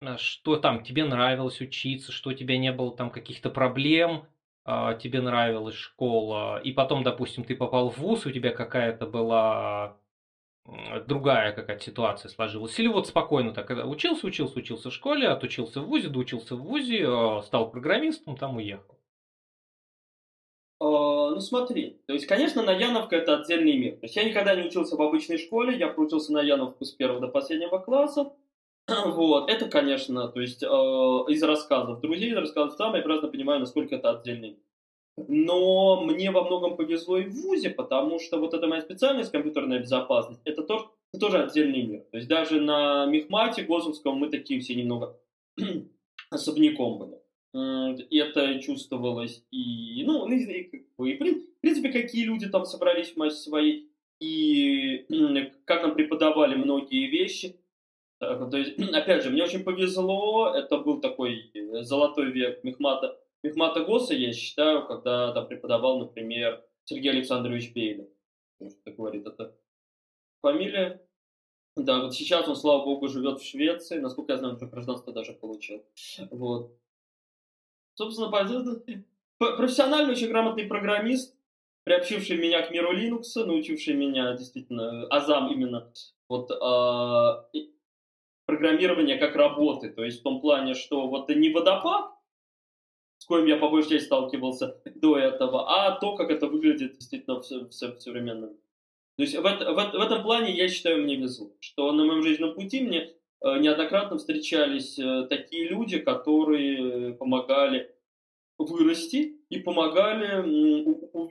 [0.00, 4.26] а, что там тебе нравилось учиться, что у тебя не было там каких-то проблем,
[4.64, 9.98] а, тебе нравилась школа, и потом, допустим, ты попал в ВУЗ, у тебя какая-то была
[11.06, 12.78] другая какая-то ситуация сложилась.
[12.78, 17.06] Или вот спокойно так, учился, учился, учился в школе, отучился в ВУЗе, доучился в ВУЗе,
[17.06, 18.94] а, стал программистом, там уехал.
[21.34, 23.94] Ну смотри, то есть, конечно, Наяновка это отдельный мир.
[23.94, 27.26] То есть я никогда не учился в обычной школе, я проучился Наяновку с первого до
[27.28, 28.32] последнего класса.
[29.06, 33.60] Вот, это, конечно, то есть э, из рассказов друзей, из рассказов там, я прекрасно понимаю,
[33.60, 34.58] насколько это отдельный.
[35.16, 39.78] Но мне во многом повезло и в ВУЗе, потому что вот эта моя специальность, компьютерная
[39.78, 40.86] безопасность, это тоже,
[41.18, 42.00] тоже отдельный мир.
[42.10, 45.16] То есть даже на Мехмате Госовском мы такие все немного
[46.30, 48.04] особняком были.
[48.10, 53.16] И это чувствовалось и, ну, и, и, и, в принципе, какие люди там собрались в
[53.16, 55.06] массе своей, и
[55.64, 57.56] как нам преподавали многие вещи–
[58.24, 63.18] Э, то есть, опять же, мне очень повезло, это был такой э, золотой век Мехмата,
[63.44, 68.08] Мехмата Госа, я считаю, когда там преподавал, например, Сергей Александрович Бейлин.
[68.84, 69.54] Как говорит, это
[70.40, 71.06] фамилия.
[71.76, 75.34] Да, вот сейчас он, слава богу, живет в Швеции, насколько я знаю, он гражданство даже
[75.34, 75.84] получил.
[76.30, 76.74] Вот.
[77.96, 78.30] Собственно,
[79.38, 81.36] профессиональный, очень грамотный программист,
[81.84, 85.92] приобщивший меня к миру Linux, научивший меня действительно азам именно
[86.30, 87.58] вот э,
[88.46, 89.90] программирования как работы.
[89.90, 92.13] То есть в том плане, что вот не водопад,
[93.24, 97.40] с коим я по большей части сталкивался до этого, а то, как это выглядит действительно
[97.40, 98.50] в, в, в современном.
[99.16, 102.54] То есть в, в, в этом плане я считаю, мне везу, что на моем жизненном
[102.54, 107.96] пути мне э, неоднократно встречались э, такие люди, которые помогали
[108.58, 110.42] вырасти и помогали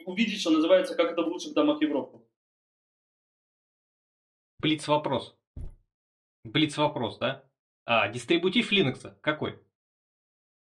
[0.07, 2.17] увидеть, что называется, как это в лучших домах Европы.
[4.59, 5.35] Блиц вопрос.
[6.43, 7.43] Блиц вопрос, да?
[7.85, 9.59] А, дистрибутив Linux какой?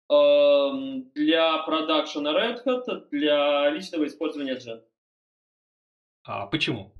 [0.09, 4.83] Эм, для продакшена Red Hat, для личного использования Jet.
[6.25, 6.93] А почему?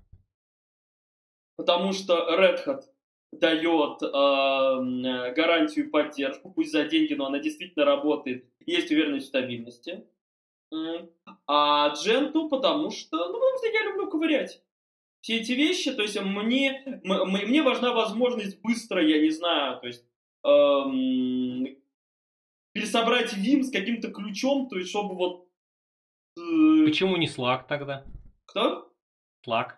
[1.57, 2.83] Потому что Red Hat
[3.33, 10.05] дает э, гарантию поддержку, пусть за деньги, но она действительно работает, есть уверенность в стабильности.
[11.47, 14.63] А Gentoo, потому что, ну, потому что я люблю ковырять
[15.27, 20.05] все эти вещи, то есть мне, мне важна возможность быстро, я не знаю, то есть
[20.45, 21.46] эм,
[22.77, 25.49] пересобрать Vim с каким-то ключом, то есть чтобы вот...
[26.39, 26.85] Э...
[26.85, 28.05] Почему не Slack тогда?
[28.45, 28.93] Кто?
[29.47, 29.77] Slack.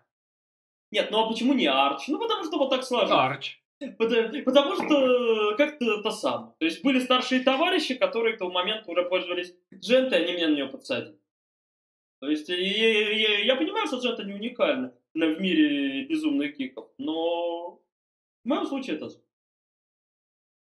[0.91, 2.01] Нет, ну а почему не Arch?
[2.09, 3.15] Ну потому что вот так сложно.
[3.15, 3.61] Arch.
[3.97, 6.57] Потому, потому что как-то это сам.
[6.59, 10.49] То есть были старшие товарищи, которые к тому моменту уже пользовались Джент, и они меня
[10.49, 11.17] на нее подсадили.
[12.21, 17.81] То есть я, я, я понимаю, что Джент не уникально в мире безумных гиков, но
[18.45, 19.09] в моем случае это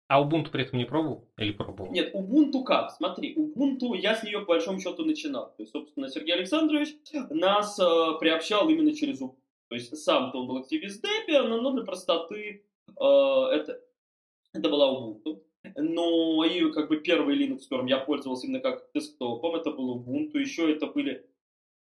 [0.07, 1.91] а Ubuntu при этом не пробовал или пробовал?
[1.91, 2.91] Нет, Ubuntu как?
[2.91, 5.53] Смотри, Ubuntu я с нее по большому счету начинал.
[5.57, 6.95] То есть, собственно, Сергей Александрович
[7.29, 7.83] нас э,
[8.19, 9.35] приобщал именно через Ubuntu.
[9.69, 13.81] То есть сам-то он был активист Debian, но для простоты э, это,
[14.53, 15.41] это была Ubuntu.
[15.75, 20.37] но и как бы первый Linux, которым я пользовался именно как десктопом, это был Ubuntu,
[20.39, 21.25] еще это были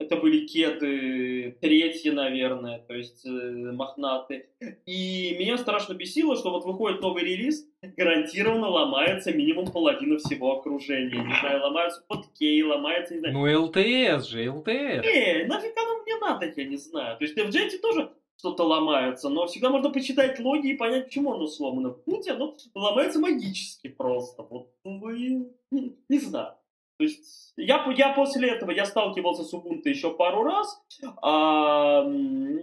[0.04, 4.50] это были кеды третьи, наверное, то есть э, мохнаты.
[4.86, 11.24] И меня страшно бесило, что вот выходит новый релиз, гарантированно ломается минимум половина всего окружения.
[11.24, 13.34] Не знаю, ломаются подкей, ломается, не знаю.
[13.34, 14.68] Ну, ЛТС же, ЛТС.
[14.68, 17.18] Не, нафиг оно мне надо, я не знаю.
[17.18, 21.34] То есть в Джете тоже что-то ломается, но всегда можно почитать логи и понять, почему
[21.34, 21.89] оно сломано.
[21.89, 24.44] В Пути оно ломается магически просто.
[24.44, 26.56] Вот, вы, не, не знаю.
[27.04, 30.82] То есть я, я после этого, я сталкивался с Ubuntu еще пару раз,
[31.22, 32.06] а,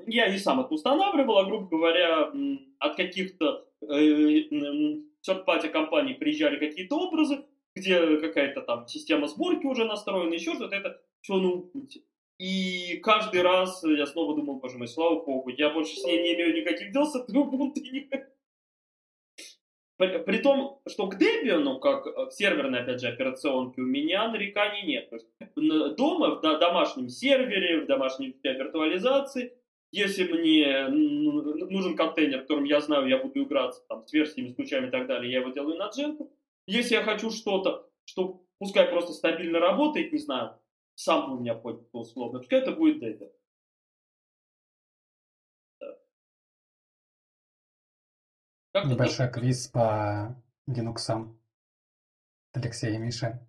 [0.07, 2.33] я не сам это устанавливал, а, грубо говоря,
[2.79, 4.48] от каких-то э,
[5.29, 7.44] third-party компаний приезжали какие-то образы,
[7.76, 12.00] где какая-то там система сборки уже настроена, еще что-то, это все на Ubuntu.
[12.38, 16.35] И каждый раз я снова думал, боже мой, слава богу, я больше с ней не
[16.35, 17.83] имею никаких дел с этой Ubuntu,
[20.00, 24.86] при, при том, что к Debian, как к серверной, опять же, операционке, у меня нареканий
[24.86, 25.10] нет.
[25.10, 29.52] То есть дома, в домашнем сервере, в домашней виртуализации,
[29.92, 34.54] если мне нужен контейнер, в котором я знаю, я буду играться там, с версиями, с
[34.54, 36.30] ключами и так далее, я его делаю на дженту.
[36.66, 40.54] Если я хочу что-то, что пускай просто стабильно работает, не знаю,
[40.94, 43.30] сам у меня поднят условно, пускай это будет Debian.
[48.72, 49.40] Как Небольшой ты...
[49.40, 50.37] квиз по
[50.68, 51.37] Linux.
[52.52, 53.46] Алексей и Миша.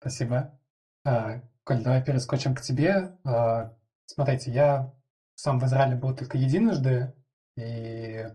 [0.00, 0.58] Спасибо.
[1.04, 3.16] А, Коль, давай перескочим к тебе.
[3.24, 4.94] А, смотрите, я
[5.34, 7.14] сам в Израиле был только единожды,
[7.56, 8.26] и,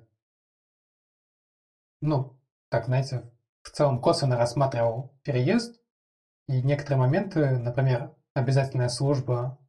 [2.01, 5.79] ну, так, знаете, в целом косвенно рассматривал переезд,
[6.47, 9.59] и некоторые моменты, например, обязательная служба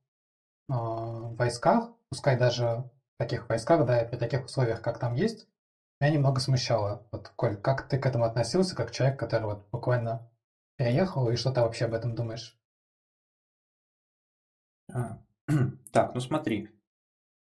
[0.69, 5.14] э, в войсках, пускай даже в таких войсках, да, и при таких условиях, как там
[5.14, 5.49] есть,
[6.01, 7.07] меня немного смущало.
[7.11, 10.31] Вот, Коль, как ты к этому относился, как человек, который вот буквально
[10.77, 12.59] переехал, и что ты вообще об этом думаешь?
[14.93, 15.19] А,
[15.93, 16.69] так, ну смотри.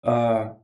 [0.04, 0.60] А,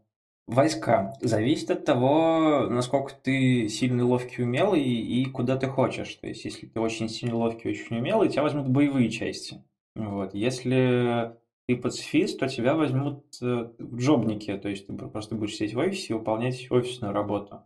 [0.48, 1.14] войска.
[1.22, 6.16] Зависит от того, насколько ты сильный, ловкий, умелый и куда ты хочешь.
[6.16, 9.64] То есть, если ты очень сильный, ловкий, очень умелый, тебя возьмут боевые части.
[9.96, 10.34] Вот.
[10.34, 11.39] Если
[11.70, 15.78] ты пацифист, то тебя возьмут э, в джобники, то есть ты просто будешь сидеть в
[15.78, 17.62] офисе и выполнять офисную работу.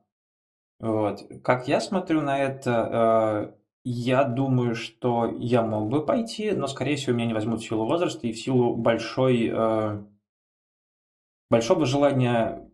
[0.82, 1.22] Вот.
[1.42, 6.98] Как я смотрю на это, э, я думаю, что я мог бы пойти, но, скорее
[6.98, 10.04] всего, меня не возьмут в силу возраста и в силу большой, э,
[11.50, 12.70] большого желания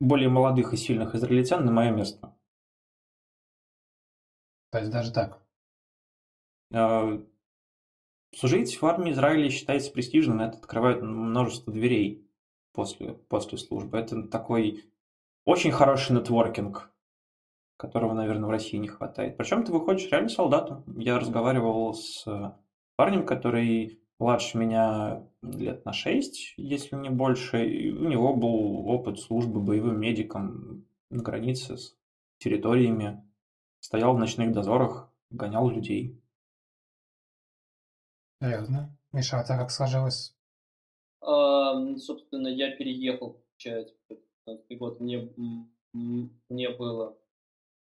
[0.00, 2.34] более молодых и сильных израильтян на мое место.
[4.72, 5.40] То есть даже так?
[8.36, 12.28] Э, служить в армии Израиля считается престижным, это открывает множество дверей
[12.72, 13.98] после, после службы.
[13.98, 14.84] Это такой
[15.44, 16.92] очень хороший нетворкинг
[17.78, 19.36] которого, наверное, в России не хватает.
[19.36, 20.82] Причем ты выходишь реально солдатом.
[20.96, 22.24] Я разговаривал с
[22.96, 27.68] парнем, который младше меня лет на 6, если не больше.
[27.68, 31.94] И у него был опыт службы боевым медиком на границе с
[32.38, 33.22] территориями.
[33.80, 36.18] Стоял в ночных дозорах, гонял людей.
[38.40, 38.96] Серьезно?
[39.12, 40.34] Миша, а это как сложилось?
[41.20, 43.94] А, собственно, я переехал, получается,
[44.70, 45.00] год.
[45.00, 45.28] Мне,
[45.92, 47.16] мне было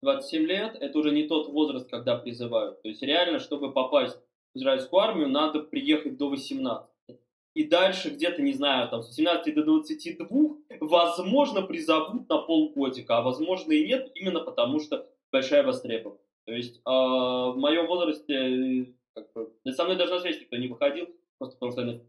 [0.02, 2.82] 27 лет– это уже не тот возраст, когда призывают.
[2.82, 4.18] То есть реально, чтобы попасть
[4.54, 6.88] в израильскую армию, надо приехать до 18.
[7.56, 10.28] И дальше где-то, не знаю, там с 18 до 22,
[10.80, 16.24] возможно, призовут на полгодика, а возможно и нет, именно потому что большая востребованность.
[16.46, 20.68] То есть э, в моем возрасте, как бы, со мной даже на связь никто не
[20.68, 22.02] выходил, просто потому что они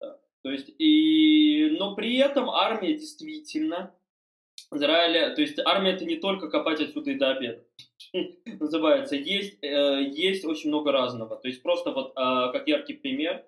[0.00, 0.20] да.
[0.42, 3.94] То есть, и, но при этом армия действительно
[4.72, 7.64] Израиля, то есть армия это не только копать отсюда и до обеда.
[8.44, 11.36] Называется, есть, э, есть очень много разного.
[11.36, 13.44] То есть просто вот а, как яркий пример,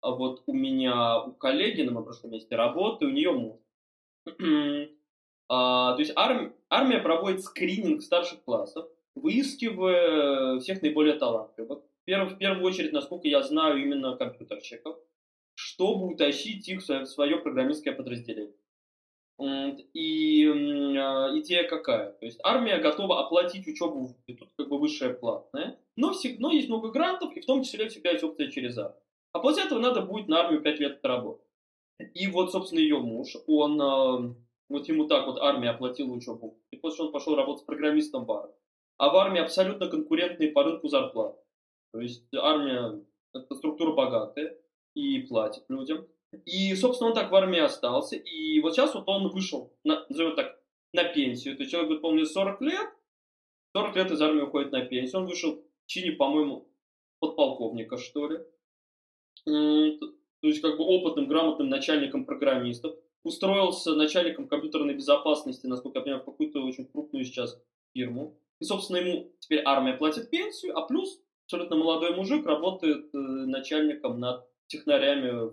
[0.00, 3.58] а вот у меня, у коллеги на моем прошлом месте работы, у нее муж.
[5.52, 11.80] А, то есть арм, армия проводит скрининг старших классов, выискивая всех наиболее талантливых.
[12.06, 14.98] В первую очередь, насколько я знаю, именно компьютерщиков,
[15.54, 18.54] чтобы утащить их в свое программистское подразделение.
[19.40, 22.12] И э, идея какая?
[22.12, 26.90] То есть армия готова оплатить учебу, тут как бы высшая платная, но, но есть много
[26.90, 29.00] грантов, и в том числе всегда есть опция через армию.
[29.32, 31.46] А после этого надо будет на армию 5 лет отработать.
[32.14, 34.34] И вот, собственно, ее муж, он, э,
[34.68, 38.54] вот ему так вот армия оплатила учебу, и после он пошел работать программистом в армии.
[39.00, 41.34] А в армии абсолютно конкурентные по рынку зарплат.
[41.90, 44.58] То есть армия, это структура богатая
[44.94, 46.06] и платит людям.
[46.44, 48.16] И, собственно, он так в армии остался.
[48.16, 50.60] И вот сейчас вот он вышел, на, назовем так,
[50.92, 51.56] на пенсию.
[51.56, 52.90] То есть человек, помню, 40 лет,
[53.74, 55.22] 40 лет из армии уходит на пенсию.
[55.22, 56.68] Он вышел в чине, по-моему,
[57.20, 58.38] подполковника, что ли.
[59.46, 62.96] То есть, как бы опытным, грамотным начальником программистов.
[63.24, 67.58] Устроился начальником компьютерной безопасности, насколько я понимаю, в какую-то очень крупную сейчас
[67.94, 68.36] фирму.
[68.60, 74.20] И, собственно, ему теперь армия платит пенсию, а плюс абсолютно молодой мужик работает э, начальником
[74.20, 75.50] над технарями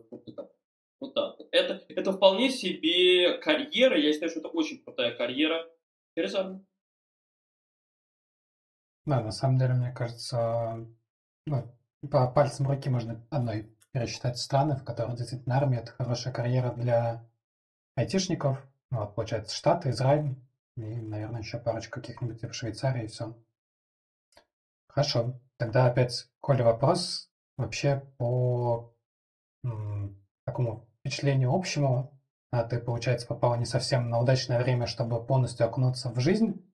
[0.99, 1.37] вот так.
[1.51, 5.67] Это, это вполне себе карьера, я считаю, что это очень крутая карьера
[6.15, 6.65] через армию.
[9.05, 10.85] Да, на самом деле, мне кажется,
[11.45, 11.63] ну,
[12.11, 17.25] по пальцам руки можно одной пересчитать страны, в которых действительно армия– это хорошая карьера для
[17.95, 18.57] айтишников.
[18.91, 20.35] Ну, вот, получается, Штаты, Израиль
[20.77, 23.35] и, наверное, еще парочку каких-нибудь в Швейцарии и все.
[24.87, 25.39] Хорошо.
[25.57, 28.93] Тогда опять, Коля, вопрос вообще по
[30.45, 32.13] такому впечатлению общему.
[32.51, 36.65] А ты, получается, попала не совсем на удачное время, чтобы полностью окунуться в жизнь,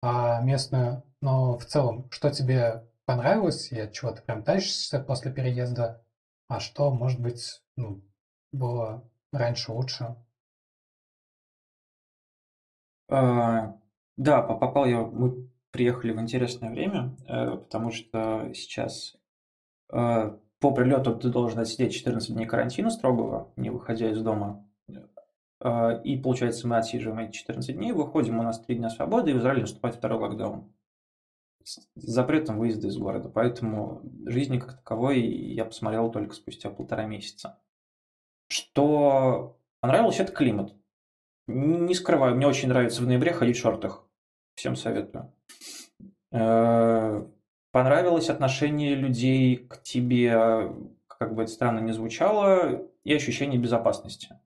[0.00, 5.32] а местную но в целом, что тебе понравилось и от чего ты прям тащишься после
[5.32, 6.02] переезда,
[6.48, 8.02] а что, может быть, ну,
[8.52, 10.16] было раньше лучше?
[13.10, 13.76] А,
[14.16, 19.16] да, попал я, мы приехали в интересное время, э, потому что сейчас
[19.92, 24.64] э, по прилету ты должен отсидеть 14 дней карантина строгого, не выходя из дома.
[25.60, 29.34] Э, и получается, мы отсиживаем эти 14 дней, выходим, у нас 3 дня свободы, и
[29.34, 30.72] в Израиле наступает второй локдаун
[31.64, 33.28] с запретом выезда из города.
[33.28, 37.58] Поэтому жизни как таковой я посмотрел только спустя полтора месяца.
[38.48, 40.74] Что понравилось, это климат.
[41.52, 44.06] Не скрываю, мне очень нравится в ноябре ходить в шортах.
[44.54, 45.32] Всем советую.
[46.30, 47.26] Э,
[47.72, 50.72] понравилось отношение людей к тебе,
[51.08, 54.38] как бы это странно не звучало, и ощущение безопасности.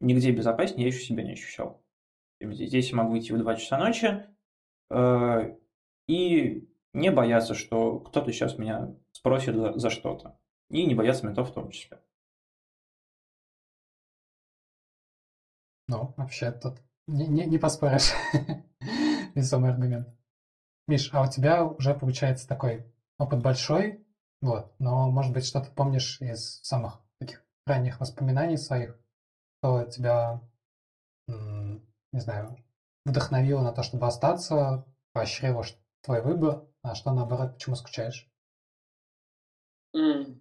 [0.00, 1.82] Нигде безопаснее я еще себя не ощущал.
[2.40, 4.26] Здесь я могу выйти в 2 часа ночи,
[4.90, 5.56] э,
[6.08, 10.38] и не бояться, что кто-то сейчас меня спросит за, за что-то.
[10.68, 12.00] И не бояться ментов в том числе.
[15.88, 18.12] Ну, вообще тут не, не, не поспоришь.
[19.34, 20.08] Весомый аргумент.
[20.86, 22.86] Миш, а у тебя уже получается такой
[23.18, 24.04] опыт большой,
[24.40, 28.98] вот, но, может быть, что-то помнишь из самых таких ранних воспоминаний своих,
[29.58, 30.42] что тебя,
[31.26, 32.62] не знаю,
[33.06, 35.64] вдохновило на то, чтобы остаться, поощрило,
[36.02, 38.30] твой выбор, а что наоборот, почему скучаешь?
[39.96, 40.40] Mm.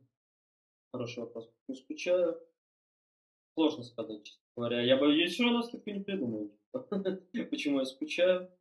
[0.91, 1.50] Хороший вопрос.
[1.68, 2.38] Не скучаю.
[3.56, 4.82] Сложно сказать, честно говоря.
[4.82, 6.51] Я бы еще раз так не придумал.
[6.72, 8.51] Почему я скучаю?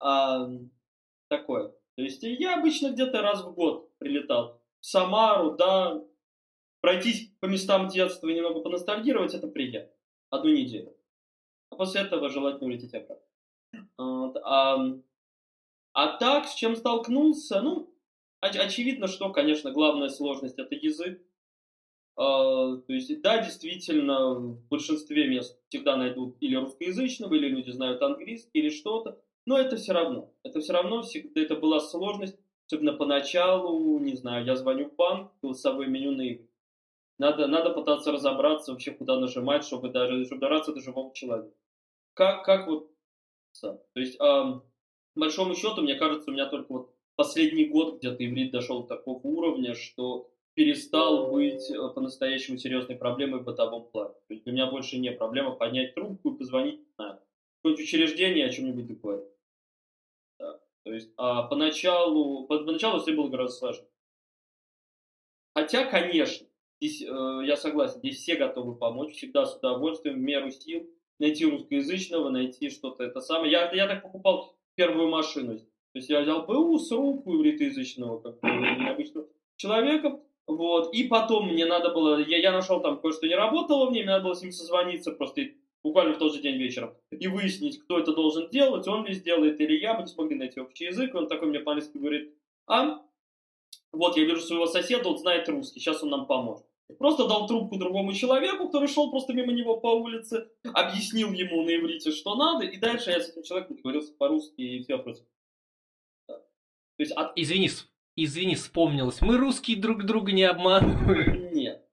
[0.00, 0.48] А,
[1.28, 1.68] такое.
[1.96, 4.62] То есть я обычно где-то раз в год прилетал.
[4.80, 6.02] В Самару, да,
[6.80, 9.92] пройтись по местам детства и немного поностальгировать, это приятно.
[10.30, 10.96] Одну неделю.
[11.70, 13.26] А после этого желательно улететь обратно.
[13.98, 14.36] Вот.
[14.42, 14.78] А,
[15.92, 17.94] а так, с чем столкнулся, ну,
[18.42, 21.20] оч- очевидно, что, конечно, главная сложность это язык.
[22.18, 28.02] Uh, то есть, да, действительно, в большинстве мест всегда найдут или русскоязычного, или люди знают
[28.02, 29.18] английский, или что-то.
[29.46, 30.32] Но это все равно.
[30.42, 32.36] Это все равно всегда это была сложность,
[32.66, 36.48] особенно поначалу, не знаю, я звоню в банк, голосовое меню на игры.
[37.18, 41.54] Надо, надо пытаться разобраться вообще, куда нажимать, чтобы даже чтобы добраться до живого человека.
[42.14, 42.90] Как, как вот...
[43.60, 44.62] То есть, um,
[45.14, 49.18] большому счету, мне кажется, у меня только вот последний год где-то иврит дошел до такого
[49.18, 50.29] уровня, что
[50.60, 54.12] перестал быть э, по-настоящему серьезной проблемой в бытовом плане.
[54.28, 57.18] То есть для меня больше не проблема поднять трубку и позвонить на
[57.56, 59.30] какое-нибудь учреждение о чем-нибудь договорить.
[60.38, 60.60] Да.
[60.84, 63.88] То есть а поначалу, поначалу все было гораздо сложнее.
[65.54, 66.46] Хотя, конечно,
[66.78, 70.86] здесь, э, я согласен, здесь все готовы помочь, всегда с удовольствием, в меру сил,
[71.18, 73.50] найти русскоязычного, найти что-то это самое.
[73.50, 75.56] Я, я так покупал первую машину.
[75.56, 80.20] То есть я взял БУ с руку ивритоязычного, как необычного человека,
[80.56, 84.02] вот, и потом мне надо было, я, я нашел там кое-что не работало в ней,
[84.02, 85.42] мне надо было с ним созвониться просто
[85.82, 89.60] буквально в тот же день вечером и выяснить, кто это должен делать, он ли сделает
[89.60, 92.34] или я, мы не смогли найти общий язык, он такой мне по-английски говорит,
[92.66, 93.02] а,
[93.92, 96.66] вот я вижу своего соседа, он знает русский, сейчас он нам поможет.
[96.98, 101.76] Просто дал трубку другому человеку, который шел просто мимо него по улице, объяснил ему на
[101.76, 104.96] иврите, что надо, и дальше я с этим человеком договорился по-русски и все.
[106.28, 106.38] Да.
[106.38, 106.42] То
[106.98, 107.32] есть от...
[107.36, 107.70] Извини,
[108.24, 109.20] извини, вспомнилось.
[109.20, 111.52] Мы русские друг друга не обманываем.
[111.52, 111.84] Нет.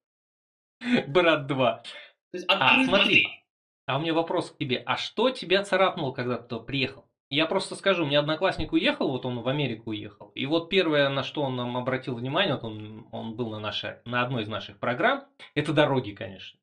[1.07, 1.73] Брат 2.
[1.75, 1.83] То
[2.33, 3.27] есть А, смотри.
[3.85, 4.83] А у меня вопрос к тебе.
[4.85, 7.05] А что тебя царапнуло, когда ты приехал?
[7.29, 10.29] Я просто скажу, у меня одноклассник уехал, вот он в Америку уехал.
[10.29, 13.95] И вот первое, на что он нам обратил внимание, вот он, он был на, нашей,
[14.05, 16.57] на одной из наших программ, это дороги, конечно.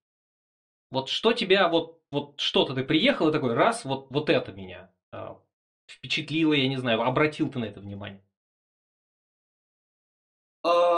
[0.90, 4.90] Вот что тебя, вот, вот что-то ты приехал и такой, раз, вот, вот это меня.
[5.12, 5.38] А,
[5.86, 8.22] впечатлило, я не знаю, обратил ты на это внимание?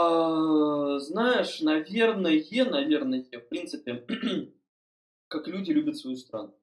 [0.06, 4.04] А, знаешь, наверное, наверное, в принципе,
[5.28, 6.54] как люди любят свою страну.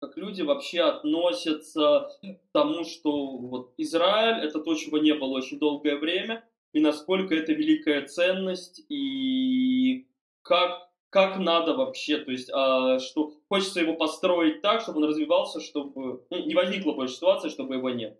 [0.00, 5.58] Как люди вообще относятся к тому, что вот Израиль это то, чего не было очень
[5.58, 10.06] долгое время, и насколько это великая ценность, и
[10.42, 15.60] как, как надо вообще, то есть, а, что хочется его построить так, чтобы он развивался,
[15.60, 18.18] чтобы ну, не возникла больше ситуации, чтобы его нет.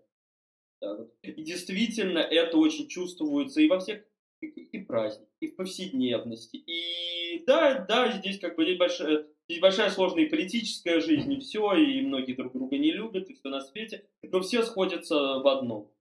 [1.21, 4.03] И действительно это очень чувствуется и во всех
[4.41, 6.57] и, праздник, и в повседневности.
[6.57, 11.73] И да, да, здесь как бы здесь большая, здесь большая сложная политическая жизнь, и все,
[11.73, 15.91] и многие друг друга не любят, и все на свете, но все сходятся в одном.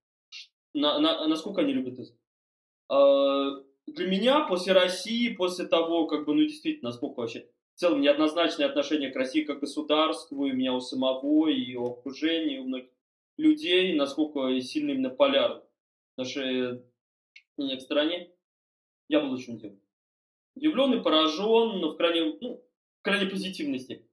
[0.74, 2.16] На, на, насколько они любят язык.
[2.88, 8.00] А, для меня после России, после того, как бы, ну действительно, насколько вообще в целом
[8.00, 12.60] неоднозначное отношение к России как государству, и у меня у самого, и у окружения, и
[12.60, 12.90] у многих
[13.36, 15.64] людей, насколько сильно именно полярно
[16.16, 16.84] наши мнение
[17.56, 18.30] к стране,
[19.08, 19.80] я был очень удивлен.
[20.54, 22.64] Удивлен и поражен, в крайне, ну,
[23.00, 24.08] в крайне позитивной степени.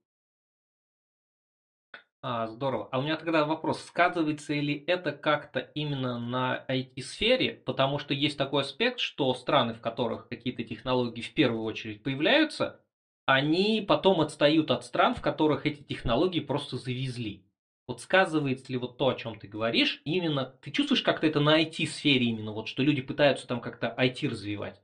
[2.24, 2.88] А, здорово.
[2.92, 8.38] А у меня тогда вопрос, сказывается ли это как-то именно на IT-сфере, потому что есть
[8.38, 12.80] такой аспект, что страны, в которых какие-то технологии в первую очередь появляются,
[13.26, 17.44] они потом отстают от стран, в которых эти технологии просто завезли.
[17.88, 21.60] Вот сказывается ли вот то, о чем ты говоришь, именно, ты чувствуешь как-то это на
[21.62, 24.80] IT-сфере именно, вот что люди пытаются там как-то IT развивать?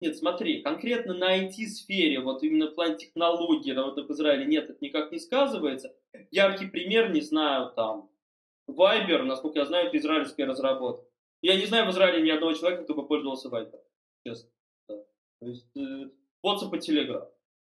[0.00, 4.78] Нет, смотри, конкретно на IT-сфере, вот именно в плане технологий, работы в Израиле, нет, это
[4.80, 5.94] никак не сказывается.
[6.30, 8.10] Яркий пример, не знаю, там,
[8.68, 11.06] Viber, насколько я знаю, это израильская разработка.
[11.42, 13.80] Я не знаю в Израиле ни одного человека, кто бы пользовался Viber,
[14.26, 14.50] честно.
[14.88, 14.96] Да.
[15.40, 16.10] То есть, э,
[16.44, 17.28] WhatsApp и Telegram.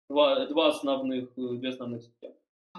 [0.09, 2.38] Два, два основных, э, две основных системы.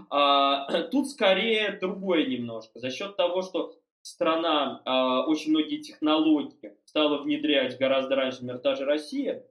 [0.10, 2.80] А, тут скорее другое немножко.
[2.80, 8.76] За счет того, что страна а, очень многие технологии стала внедрять гораздо раньше, например, та
[8.76, 9.46] же Россия,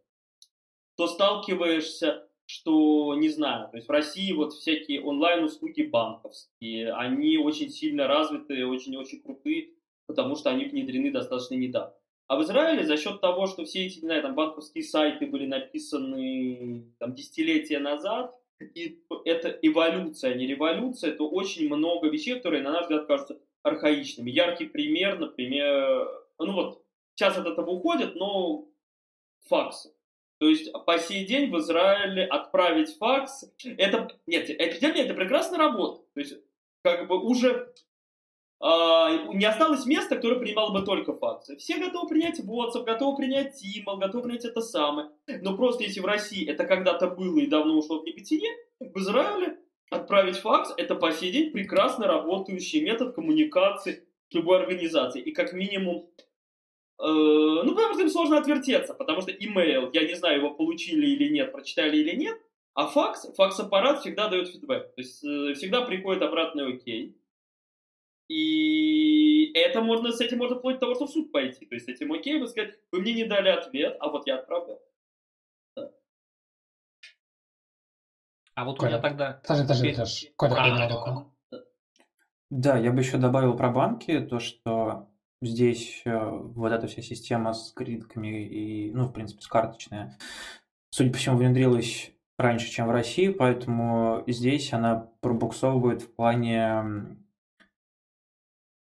[0.97, 7.69] то сталкиваешься, что, не знаю, то есть в России вот всякие онлайн-услуги банковские, они очень
[7.69, 9.75] сильно развиты, очень-очень крутые,
[10.07, 11.95] потому что они внедрены достаточно недавно.
[12.27, 15.47] А в Израиле за счет того, что все эти, не знаю, там, банковские сайты были
[15.47, 22.63] написаны там, десятилетия назад, и это эволюция, а не революция, то очень много вещей, которые,
[22.63, 24.31] на наш взгляд, кажутся архаичными.
[24.31, 26.85] Яркий пример, например, ну вот,
[27.15, 28.69] сейчас от этого уходят, но
[29.47, 29.93] факсы.
[30.39, 36.13] То есть по сей день в Израиле отправить факс, это, нет, нет, это прекрасно работает.
[36.15, 36.35] То есть
[36.83, 37.73] как бы уже
[38.61, 41.57] не осталось места, которое принимало бы только факсы.
[41.59, 45.11] Все готовы принять WhatsApp, готовы принять email, готовы принять это самое.
[45.43, 48.51] Но просто если в России это когда-то было и давно ушло в небытие,
[48.81, 49.59] в Израиле
[49.91, 55.25] отправить факс– это по сей день прекрасно работающий метод коммуникации с любой организацией.
[55.25, 56.11] И как минимум,
[56.99, 61.07] э, ну, потому что им сложно отвертеться, потому что email, я не знаю, его получили
[61.07, 62.39] или нет, прочитали или нет,
[62.75, 64.95] а факс, факс-аппарат всегда дает фидбэк.
[64.95, 67.17] То есть э, всегда приходит обратный окей.
[68.29, 71.67] И это можно, с этим можно вплоть до того, что в суд пойти.
[71.67, 74.37] То есть с этим окей, вы сказать, вы мне не дали ответ, а вот я
[74.37, 74.81] отправил.
[75.75, 75.91] Да.
[78.55, 79.41] А вот Коля, у меня тогда...
[79.43, 80.33] Подожди, подожди, подожди.
[80.37, 81.31] Коля, а,
[82.51, 85.11] да, я бы еще добавил про банки, то, что
[85.43, 90.19] здесь э, вот эта вся система с кредитками и, ну, в принципе, с карточная,
[90.91, 97.19] судя по всему, внедрилась раньше, чем в России, поэтому здесь она пробуксовывает в плане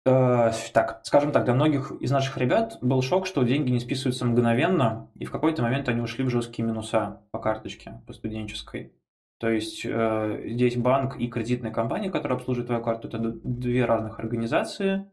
[0.05, 5.11] так, скажем так, для многих из наших ребят был шок, что деньги не списываются мгновенно,
[5.15, 8.93] и в какой-то момент они ушли в жесткие минуса по карточке, по студенческой.
[9.39, 14.19] То есть э, здесь банк и кредитная компания, которая обслуживает твою карту, это две разных
[14.19, 15.11] организации.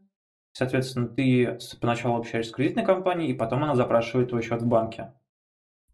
[0.52, 5.12] Соответственно, ты поначалу общаешься с кредитной компанией, и потом она запрашивает твой счет в банке.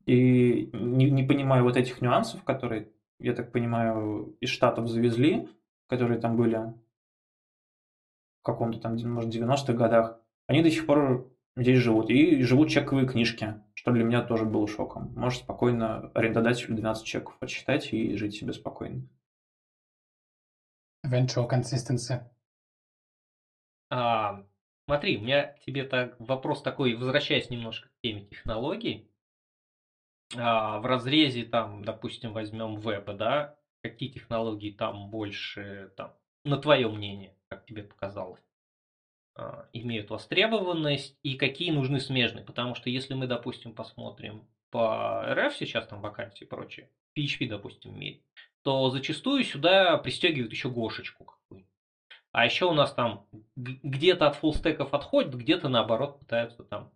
[0.07, 5.49] И не, не понимаю вот этих нюансов, которые, я так понимаю, из Штатов завезли,
[5.89, 6.75] которые там были
[8.47, 12.11] каком-то там, может, 90-х годах, они до сих пор здесь живут.
[12.11, 15.13] И живут чековые книжки, что для меня тоже было шоком.
[15.15, 19.09] Может спокойно арендодателю 12 чеков подсчитать и жить себе спокойно.
[21.05, 22.21] Eventual consistency.
[23.91, 24.45] А,
[24.89, 29.11] смотри, у меня к тебе так вопрос такой, возвращаясь немножко к теме технологий.
[30.37, 36.89] А, в разрезе там, допустим, возьмем веба, да, какие технологии там больше, там, на твое
[36.89, 37.36] мнение?
[37.49, 38.43] Как тебе показалось,
[39.35, 42.45] а, имеют востребованность и какие нужны смежные.
[42.45, 47.95] Потому что если мы, допустим, посмотрим по РФ сейчас там вакансии и прочее, PHP, допустим,
[47.95, 48.23] имеет,
[48.63, 51.71] то зачастую сюда пристегивают еще Гошечку какую-нибудь.
[52.33, 53.27] А еще у нас там
[53.57, 56.93] где-то от фуллстеков отходят, где-то наоборот пытаются там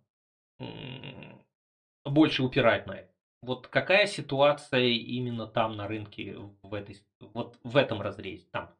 [2.05, 3.11] больше упирать на это.
[3.41, 8.75] Вот какая ситуация именно там на рынке в этой вот в этом разрезе там?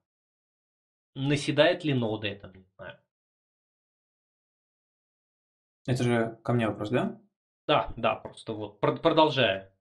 [1.16, 2.98] Наседает ли нода это, не знаю.
[5.86, 7.20] Это же ко мне вопрос, да?
[7.68, 9.74] Да, да, просто вот продолжая.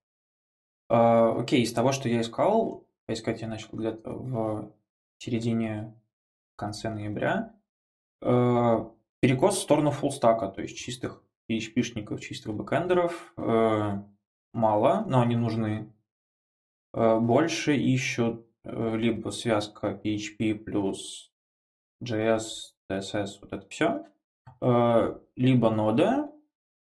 [0.91, 4.75] Uh, окей, из того, что я искал, искать я начал где-то в
[5.19, 5.95] середине,
[6.57, 7.55] конце ноября,
[8.23, 14.03] uh, перекос в сторону фуллстака, то есть чистых PHP-шников, чистых бэкэндеров, uh,
[14.53, 15.93] мало, но они нужны.
[16.93, 21.33] Больше ищут либо связка PHP плюс
[22.03, 24.07] JS, CSS, вот это все,
[25.37, 26.33] либо нода,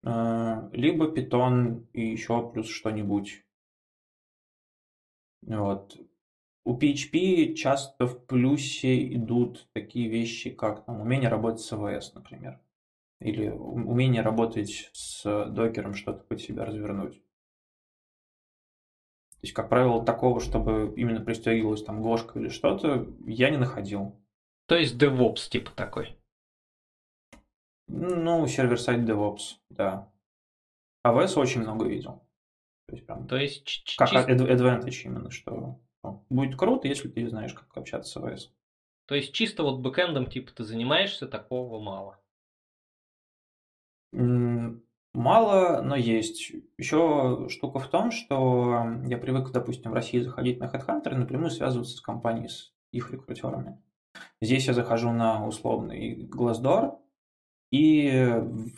[0.03, 3.45] либо Python и еще плюс что-нибудь.
[5.45, 5.97] Вот.
[6.65, 12.59] У PHP часто в плюсе идут такие вещи, как там, умение работать с AWS, например.
[13.21, 17.21] Или умение работать с докером, что-то под себя развернуть.
[19.39, 24.21] То есть, как правило, такого, чтобы именно пристегивалась там гошка или что-то, я не находил.
[24.67, 26.17] То есть DevOps типа такой?
[27.87, 30.11] Ну, сервер-сайт DevOps, да.
[31.07, 32.27] AWS очень много видел.
[32.87, 34.17] То есть, прям, То есть как чис...
[34.17, 38.49] advantage именно, что ну, будет круто, если ты знаешь, как общаться с AWS.
[39.07, 42.19] То есть чисто вот бэкэндом типа ты занимаешься, такого мало?
[45.13, 46.51] Мало, но есть.
[46.77, 51.49] Еще штука в том, что я привык, допустим, в России заходить на HeadHunter и напрямую
[51.49, 53.81] связываться с компанией, с их рекрутерами.
[54.41, 56.97] Здесь я захожу на условный Glassdoor,
[57.71, 58.09] и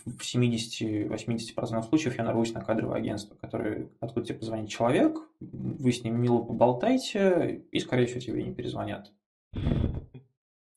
[0.05, 6.03] в 70-80% случаев я нарвусь на кадровое агентство, которое, откуда тебе позвонит человек, вы с
[6.03, 9.13] ним мило поболтайте, и, скорее всего, тебе не перезвонят.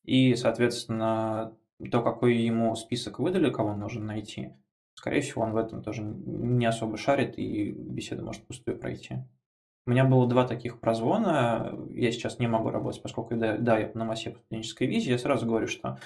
[0.05, 1.57] И, соответственно,
[1.91, 4.53] то, какой ему список выдали, кого нужно найти,
[4.95, 9.19] скорее всего, он в этом тоже не особо шарит, и беседа может пустую пройти.
[9.87, 11.79] У меня было два таких прозвона.
[11.91, 15.11] Я сейчас не могу работать, поскольку, да, да я на массе по студенческой визе.
[15.11, 15.99] Я сразу говорю, что,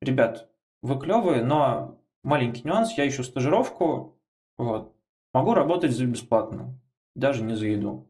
[0.00, 0.48] ребят,
[0.82, 4.18] вы клевые, но маленький нюанс, я ищу стажировку,
[4.56, 4.94] вот,
[5.34, 6.80] могу работать за бесплатно,
[7.14, 8.08] даже не за еду.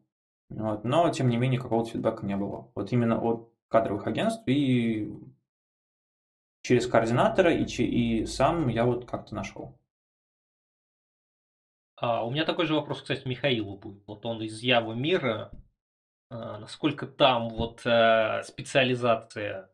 [0.51, 2.71] Вот, но, тем не менее, какого-то фидбэка не было.
[2.75, 5.13] Вот именно от кадровых агентств и
[6.63, 9.79] через координатора, и, и сам я вот как-то нашел.
[12.03, 14.03] А, у меня такой же вопрос, кстати, Михаилу будет.
[14.09, 15.53] Вот он из Явы мира.
[16.31, 19.71] А, насколько там вот а, специализация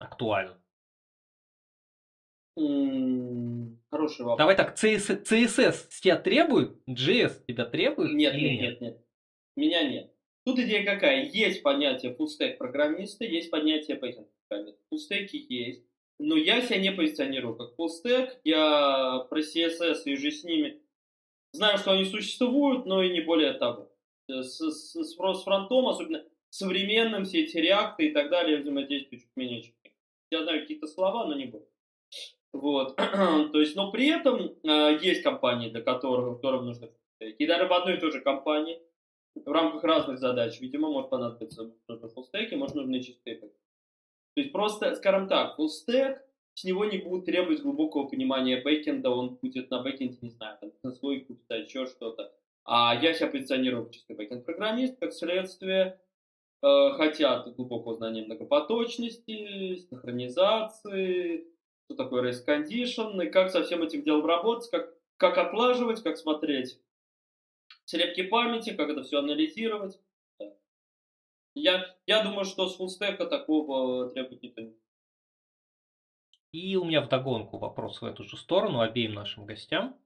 [0.00, 0.60] актуальна?
[2.56, 4.38] Хороший вопрос.
[4.38, 6.76] Давай так, CS, CSS тебя требует?
[6.88, 8.14] JS тебя требует?
[8.14, 9.06] Нет, нет, нет, нет.
[9.54, 10.12] Меня нет.
[10.44, 11.24] Тут идея какая?
[11.26, 14.80] Есть понятие fullstack программиста, есть понятие Python программиста.
[14.90, 15.84] Фуллстеки есть.
[16.18, 18.38] Но я себя не позиционирую как fullstack.
[18.42, 20.82] Я про CSS и же с ними
[21.52, 23.90] знаю, что они существуют, но и не более того.
[24.28, 29.22] С, с, с, с фронтом, особенно современным, все эти React ы и так далее, взаимодействуют
[29.22, 29.74] чуть менее, чем
[30.30, 31.66] Я знаю какие-то слова, но не буду.
[32.52, 32.96] Вот.
[32.96, 36.90] То есть, но при этом э, есть компании, для которых, которым нужно
[37.20, 38.80] и даже в одной и той же компании
[39.34, 43.50] в рамках разных задач, видимо, может понадобиться нужно fullstack и, может нужны чистые То
[44.36, 46.24] есть просто, скажем так, fullstack,
[46.58, 50.72] с него не будут требовать глубокого понимания бэкенда, он будет на бэкенде, не знаю, там,
[50.82, 52.34] на свой писать, еще что-то.
[52.64, 56.00] А я себя позиционирую чистый бэкенд-программист, как следствие,
[56.62, 61.46] э, хотят глубокого знания многопоточности, синхронизации,
[61.84, 66.16] что такое race condition, и как со всем этим делом работать, как, как отлаживать, как
[66.16, 66.80] смотреть
[67.84, 70.00] слепки памяти, как это все анализировать.
[71.54, 74.74] Я, я думаю, что с фуллстека такого требует никто не
[76.52, 79.96] И у меня вдогонку вопрос в эту же сторону обеим нашим гостям.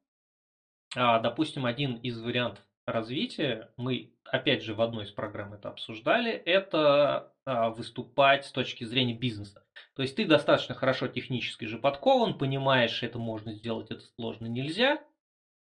[0.96, 6.32] А, допустим, один из вариантов развития, мы опять же в одной из программ это обсуждали,
[6.32, 9.64] это а, выступать с точки зрения бизнеса.
[9.94, 15.02] То есть ты достаточно хорошо технически же подкован, понимаешь, это можно сделать, это сложно нельзя.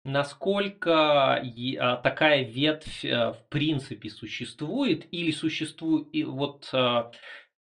[0.05, 6.70] Насколько а, такая ветвь а, в принципе существует или существует вот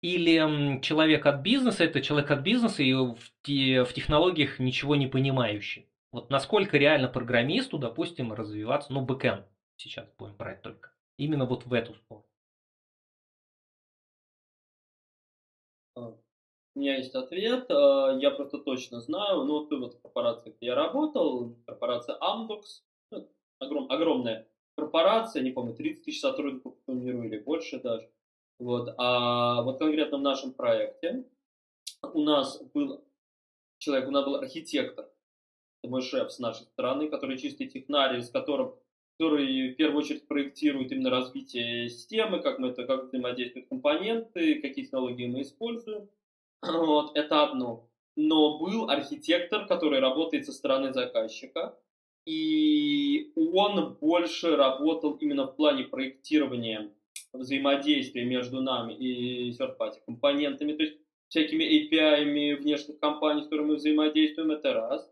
[0.03, 5.89] или человек от бизнеса, это человек от бизнеса и в, технологиях ничего не понимающий.
[6.11, 9.47] Вот насколько реально программисту, допустим, развиваться, ну, бэкэнд
[9.77, 12.27] сейчас будем брать только, именно вот в эту сторону.
[16.75, 20.67] У меня есть ответ, э, я просто точно знаю, ну, ты вот в корпорации, где
[20.67, 22.81] я работал, корпорация Amdocs,
[23.11, 23.29] ну,
[23.59, 28.09] огром, огромная корпорация, не помню, 30 тысяч сотрудников по миру или больше даже.
[28.59, 28.93] Вот.
[28.97, 31.25] А вот конкретно в нашем проекте
[32.13, 33.03] у нас был
[33.77, 35.09] человек, у нас был архитектор,
[35.81, 38.75] это мой шеф с нашей стороны, который чистый технарий, с которым
[39.19, 44.85] который в первую очередь проектирует именно развитие системы, как мы это, как взаимодействуют компоненты, какие
[44.85, 46.09] технологии мы используем.
[46.61, 47.89] Вот, это одно.
[48.15, 51.77] Но был архитектор, который работает со стороны заказчика,
[52.25, 56.91] и он больше работал именно в плане проектирования
[57.33, 63.75] взаимодействия между нами и third-party компонентами, то есть всякими API внешних компаний, с которыми мы
[63.75, 65.09] взаимодействуем, это раз.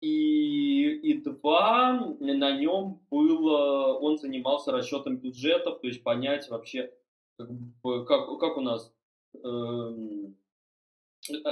[0.00, 6.90] И, и два, на нем было, он занимался расчетом бюджетов, то есть понять вообще,
[7.36, 8.94] как, как, как у нас,
[9.34, 9.96] э,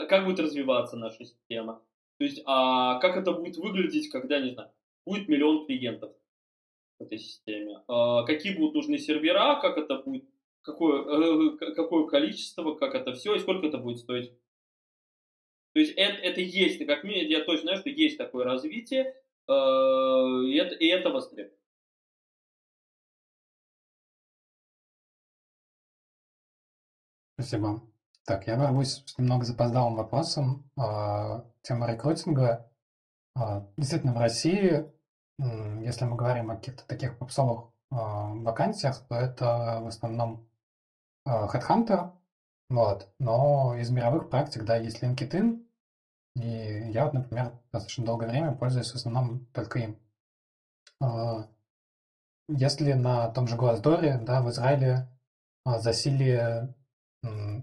[0.09, 1.83] как будет развиваться наша система.
[2.17, 4.71] То есть, а как это будет выглядеть, когда, не знаю,
[5.05, 6.13] будет миллион клиентов
[6.99, 7.83] в этой системе.
[7.89, 10.25] А какие будут нужны сервера, как это будет,
[10.63, 14.33] какое, э, какое количество, как это все и сколько это будет стоить.
[15.75, 19.15] То есть это, это есть, как минимум, я точно знаю, что есть такое развитие,
[19.49, 21.59] э, и это, и это востребовано.
[27.35, 27.81] Спасибо.
[28.27, 30.69] Так, я ворвусь с немного запоздалым вопросом.
[30.77, 32.69] А, тема рекрутинга.
[33.37, 34.91] А, действительно, в России
[35.39, 40.49] если мы говорим о каких-то таких попсовых а, вакансиях, то это в основном
[41.25, 42.13] а, Headhunter,
[42.69, 43.09] вот.
[43.19, 45.65] Но из мировых практик, да, есть LinkedIn,
[46.37, 50.01] и я вот, например, достаточно долгое время пользуюсь в основном только им.
[51.01, 51.49] А,
[52.49, 55.09] если на том же Glassdoor, да, в Израиле
[55.65, 56.75] засилие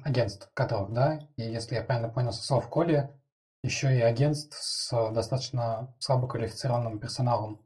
[0.03, 3.09] агентств кадров, да, и если я правильно понял со слов Коли,
[3.63, 7.64] еще и агентств с достаточно слабоквалифицированным персоналом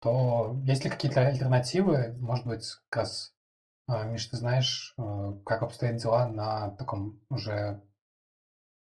[0.00, 2.14] то есть ли какие-то альтернативы?
[2.20, 3.08] Может быть, как
[3.88, 7.82] а, Миш, ты знаешь, а, как обстоят дела на таком уже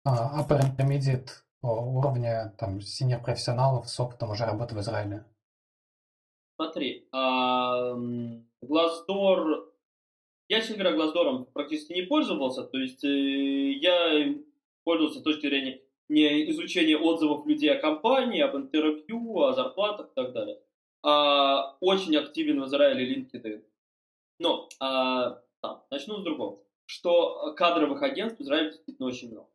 [0.05, 1.29] а, upper intermediate
[1.61, 5.25] уровне там синер профессионалов с опытом уже работы в Израиле?
[6.55, 8.45] Смотри, Glassdoor,
[10.49, 14.35] я, честно говоря, Glassdoor практически не пользовался, то есть э, я
[14.83, 20.15] пользовался с точки зрения не изучения отзывов людей о компании, об интервью, о зарплатах и
[20.15, 20.59] так далее
[21.03, 23.63] а, очень активен в Израиле LinkedIn.
[24.39, 26.63] Но а, там, начну с другого.
[26.85, 29.49] Что кадровых агентств в Израиле действительно очень много.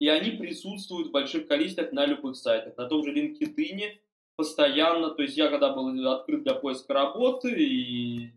[0.00, 2.76] И они присутствуют в больших количествах на любых сайтах.
[2.76, 3.98] На том же LinkedIn
[4.36, 5.10] постоянно.
[5.10, 8.32] То есть я когда был открыт для поиска работы, и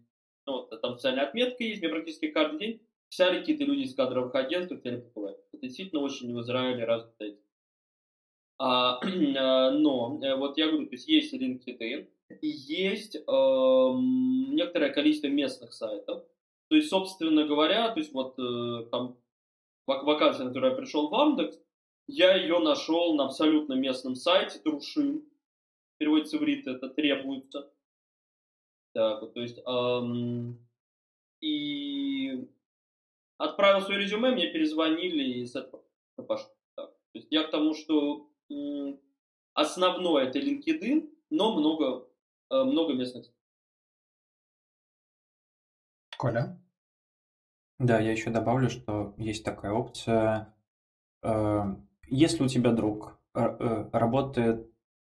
[0.45, 4.35] ну, вот, там специальная отметка есть, мне практически каждый день писали какие-то люди из кадровых
[4.35, 5.37] агентств, хотели побывать.
[5.51, 7.39] Это действительно очень в Израиле развито.
[8.59, 8.99] А,
[9.37, 12.07] а, но, э, вот я говорю, то есть есть LinkedIn,
[12.41, 16.23] есть э, некоторое количество местных сайтов.
[16.69, 19.17] То есть, собственно говоря, то есть вот э, там
[19.85, 21.59] вакансия, на которую я пришел в Андекс,
[22.07, 25.23] я ее нашел на абсолютно местном сайте, Трушин.
[25.97, 27.71] Переводится в рит, это требуется.
[28.93, 30.59] Так, вот, то есть, эм,
[31.41, 32.47] и
[33.37, 35.83] отправил свое резюме, мне перезвонили и с этого.
[36.15, 36.27] Так.
[36.75, 38.29] То есть я к тому, что
[39.53, 42.06] основное это LinkedIn, но много
[42.49, 43.27] много местных.
[46.17, 46.59] Коля?
[47.79, 50.53] Да, я еще добавлю, что есть такая опция.
[51.21, 51.75] Э,
[52.07, 54.67] если у тебя друг э, работает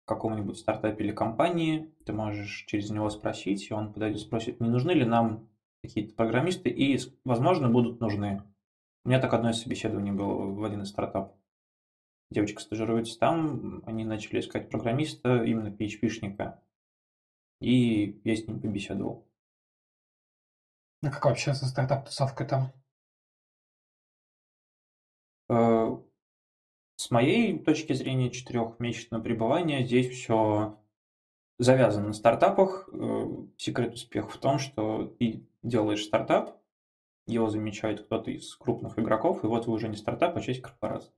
[0.05, 4.69] в каком-нибудь стартапе или компании, ты можешь через него спросить, и он подойдет спросит, не
[4.69, 5.49] нужны ли нам
[5.83, 8.43] какие-то программисты, и, возможно, будут нужны.
[9.05, 11.37] У меня так одно из собеседований было в один из стартапов.
[12.31, 16.59] Девочка стажируется там, они начали искать программиста, именно PHP-шника
[17.65, 19.27] и я с ним побеседовал.
[21.03, 22.73] А как вообще со стартап-тусовкой там?
[25.49, 25.97] Э,
[26.97, 30.79] с моей точки зрения четырехмесячного пребывания здесь все
[31.59, 32.89] завязано на стартапах.
[32.93, 33.25] Э,
[33.57, 36.61] секрет успеха в том, что ты делаешь стартап,
[37.27, 41.13] его замечает кто-то из крупных игроков, и вот вы уже не стартап, а часть корпорации.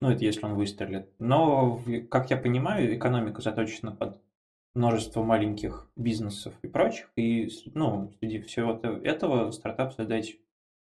[0.00, 1.12] Ну, это если он выстрелит.
[1.18, 4.22] Но, как я понимаю, экономика заточена под
[4.78, 10.38] множество маленьких бизнесов и прочих, и ну, среди всего этого стартап создать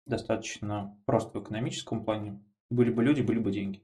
[0.05, 2.43] достаточно просто в экономическом плане.
[2.71, 3.81] Были бы люди, были бы деньги.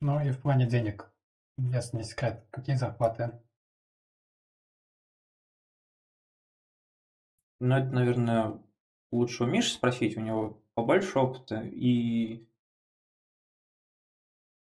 [0.00, 1.12] Ну и в плане денег,
[1.56, 3.40] если не секрет, какие зарплаты?
[7.60, 8.60] Ну, это, наверное,
[9.12, 12.44] лучше у Миши спросить, у него побольше опыта, и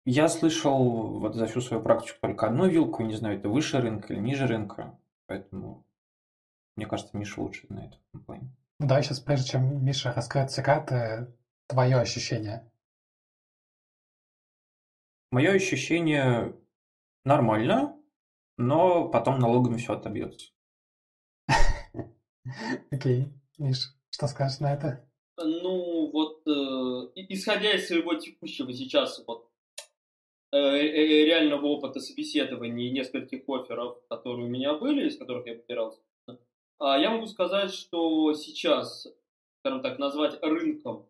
[0.09, 4.13] я слышал вот за всю свою практику только одну вилку, не знаю, это выше рынка
[4.13, 4.97] или ниже рынка,
[5.27, 5.85] поэтому
[6.75, 8.55] мне кажется, Миша лучше в этом плане.
[8.79, 11.27] Ну, давай сейчас, прежде чем Миша раскроет секреты,
[11.67, 12.71] твое ощущение.
[15.31, 16.55] Мое ощущение
[17.25, 17.95] нормально,
[18.57, 20.51] но потом налогами все отобьется.
[22.91, 23.31] Окей.
[23.57, 25.05] Миш, что скажешь на это?
[25.37, 29.48] Ну, вот, э, исходя из своего текущего сейчас вот э, э,
[30.51, 35.99] реального опыта собеседований и нескольких офферов, которые у меня были, из которых я выбирался,
[36.79, 39.05] а я могу сказать, что сейчас,
[39.59, 41.05] скажем так, назвать рынком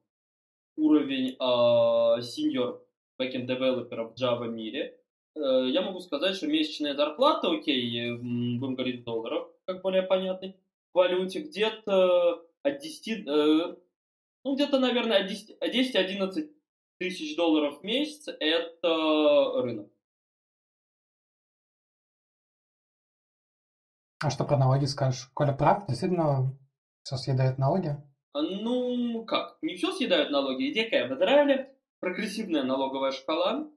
[0.76, 2.82] уровень э, senior
[3.22, 5.00] backend девелоперов в Java мире,
[5.36, 10.56] э, я могу сказать, что месячная зарплата, окей, будем говорить в долларах, как более понятный,
[10.92, 13.76] в валюте где-то от 10, э,
[14.44, 16.50] ну где-то, наверное, от 10-11
[17.00, 19.92] тысяч долларов в месяц это рынок.
[24.22, 25.30] А что про налоги скажешь?
[25.34, 26.58] Коля прав, действительно
[27.04, 27.96] все съедает налоги?
[28.34, 29.58] А, ну, как?
[29.62, 30.70] Не все съедают налоги.
[30.72, 31.08] Идея?
[31.08, 33.72] В Израиле прогрессивная налоговая шкала.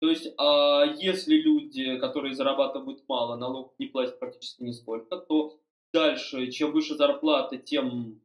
[0.00, 5.58] То есть, а если люди, которые зарабатывают мало, налог не платят практически нисколько, то
[5.92, 8.20] дальше, чем выше зарплата, тем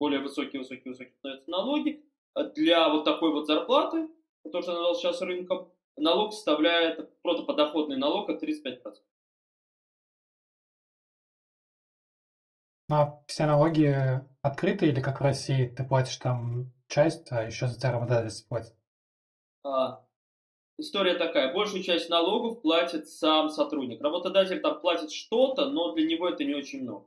[0.00, 2.04] более высокие, высокие, высокие становятся налоги.
[2.54, 4.08] Для вот такой вот зарплаты,
[4.42, 8.94] которую я назвал сейчас рынком, налог составляет, просто подоходный налог от 35%.
[12.90, 13.94] Ну, а все налоги
[14.40, 18.74] открыты или как в России ты платишь там часть, а еще за тебя работодатель платит?
[19.62, 20.06] А,
[20.78, 21.52] история такая.
[21.52, 24.00] Большую часть налогов платит сам сотрудник.
[24.00, 27.06] Работодатель там платит что-то, но для него это не очень много.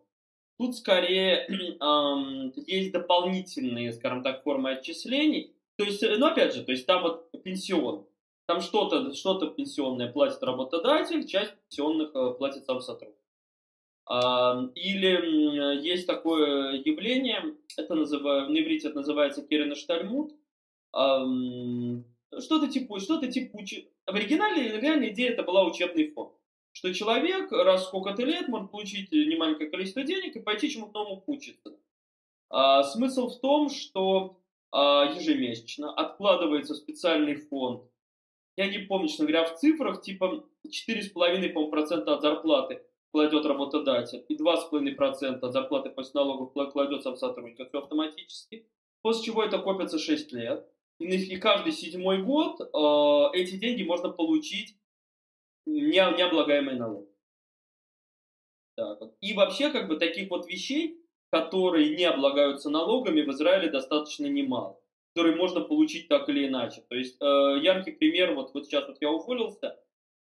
[0.57, 1.45] Тут скорее
[1.81, 5.55] эм, есть дополнительные, скажем так, формы отчислений.
[5.77, 8.05] То есть, ну опять же, то есть там вот пенсион.
[8.47, 13.15] Там что-то что пенсионное платит работодатель, часть пенсионных э, платит сам сотрудник.
[14.75, 20.33] Или есть такое явление, это называю, на иврите это называется Керенаштальмут,
[20.91, 26.33] что-то типа, что-то типа, в оригинале реальная идея это была учебный фонд,
[26.73, 31.77] что человек раз сколько-то лет может получить немаленькое количество денег и пойти чему-то новому учиться.
[32.49, 34.37] А, смысл в том, что
[34.71, 37.83] а, ежемесячно откладывается специальный фонд,
[38.57, 45.39] я не помню, честно говоря, в цифрах, типа 4,5% от зарплаты, кладет работодатель, и 2,5%
[45.39, 48.65] от зарплаты после налогов кладет сам сотрудник, все автоматически,
[49.01, 50.67] после чего это копится 6 лет,
[50.99, 54.75] и каждый седьмой год э, эти деньги можно получить
[55.65, 57.07] не, необлагаемый налог.
[58.75, 58.99] Так.
[59.21, 60.99] И вообще, как бы, таких вот вещей,
[61.29, 64.79] которые не облагаются налогами, в Израиле достаточно немало,
[65.13, 66.83] которые можно получить так или иначе.
[66.89, 69.77] То есть, э, яркий пример, вот, вот сейчас вот я уволился,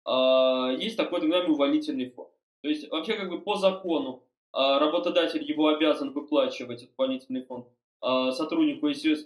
[0.06, 2.30] э, есть такой так называемый увольнительный фонд.
[2.62, 7.66] То есть вообще как бы по закону а, работодатель его обязан выплачивать дополнительный фонд
[8.00, 9.16] а, сотруднику, если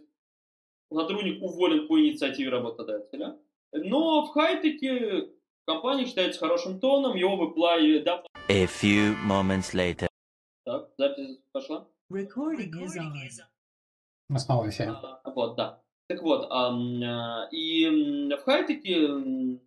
[0.93, 3.39] сотрудник уволен по инициативе работодателя.
[3.73, 5.31] Но в хай-теке
[5.67, 7.53] компания считается хорошим тоном, его.
[8.05, 8.25] Да.
[8.49, 10.09] A few moments later.
[10.65, 11.87] Так, запись пошла?
[12.12, 13.12] Recording is on.
[14.29, 14.85] Мы снова все.
[14.85, 15.83] А, вот, да.
[16.09, 17.87] Так вот, а, и
[18.35, 19.59] в хай-теке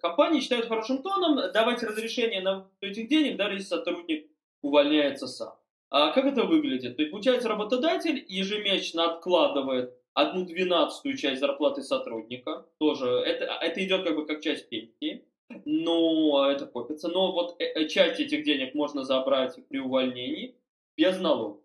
[0.00, 4.30] компании считают хорошим тоном давать разрешение на этих денег, даже если сотрудник
[4.62, 5.54] увольняется сам.
[5.90, 6.96] А как это выглядит?
[6.96, 14.04] То есть, получается, работодатель ежемесячно откладывает одну двенадцатую часть зарплаты сотрудника, тоже, это, это идет
[14.04, 15.24] как бы как часть пенсии,
[15.64, 20.54] но это копится, но вот э, э, часть этих денег можно забрать при увольнении
[20.96, 21.60] без налогов.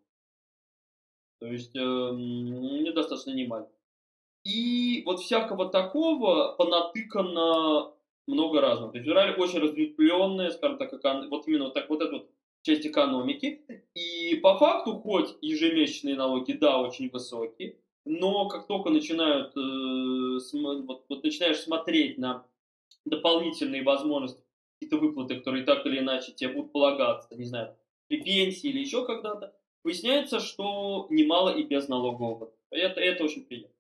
[1.40, 3.70] То есть, э, недостаточно немало.
[4.44, 7.92] И вот всякого такого понатыкано
[8.28, 8.92] много разного.
[8.92, 10.92] То есть в Израиле очень разветвленная, скажем так,
[11.30, 12.30] вот именно вот так вот эта вот
[12.62, 13.62] часть экономики.
[13.94, 20.86] И по факту, хоть ежемесячные налоги, да, очень высокие, но как только начинают, э, см...
[20.86, 22.46] вот, вот начинаешь смотреть на
[23.10, 24.44] дополнительные возможности,
[24.80, 27.76] какие-то выплаты, которые так или иначе тебе будут полагаться, не знаю,
[28.08, 29.54] при пенсии или еще когда-то,
[29.84, 32.54] выясняется, что немало и без налогового.
[32.70, 33.74] Это, это очень приятно.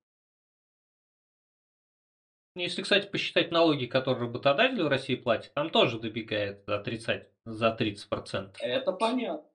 [2.56, 7.28] Если, кстати, посчитать налоги, которые работодатель в России платит, там тоже добегает за 30%.
[7.46, 8.56] За 30%.
[8.60, 9.48] Это понятно.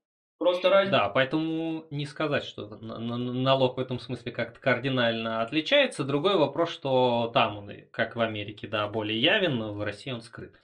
[0.42, 0.98] Просто разница.
[0.98, 6.04] Да, поэтому не сказать, что налог в этом смысле как-то кардинально отличается.
[6.04, 10.20] Другой вопрос, что там он, как в Америке, да, более явен, но в России он
[10.20, 10.54] скрыт.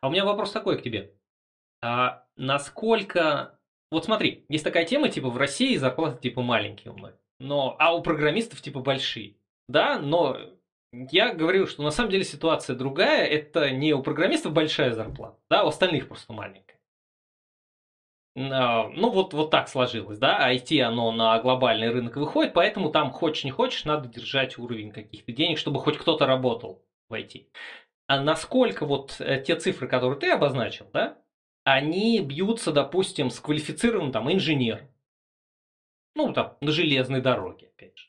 [0.00, 1.12] А у меня вопрос такой к тебе.
[1.82, 3.58] А насколько...
[3.90, 7.94] Вот смотри, есть такая тема, типа в России зарплаты типа маленькие у многих, но, а
[7.94, 9.36] у программистов типа большие.
[9.68, 10.36] Да, но
[10.92, 13.24] я говорил, что на самом деле ситуация другая.
[13.24, 16.77] Это не у программистов большая зарплата, да, у остальных просто маленькая.
[18.36, 23.10] А, ну, вот, вот так сложилось, да, IT, оно на глобальный рынок выходит, поэтому там
[23.10, 27.46] хочешь не хочешь, надо держать уровень каких-то денег, чтобы хоть кто-то работал в IT.
[28.06, 31.18] А насколько вот э, те цифры, которые ты обозначил, да,
[31.64, 34.88] они бьются, допустим, с квалифицированным там инженером.
[36.14, 38.08] Ну, там, на железной дороге, опять же.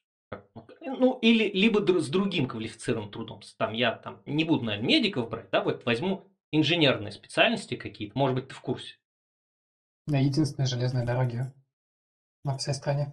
[0.82, 3.42] Ну, или либо с другим квалифицированным трудом.
[3.58, 8.18] Там я там не буду, наверное, медиков брать, да, вот возьму инженерные специальности какие-то.
[8.18, 8.99] Может быть, ты в курсе.
[10.10, 11.54] На единственной железной дороге
[12.44, 13.12] во всей стране.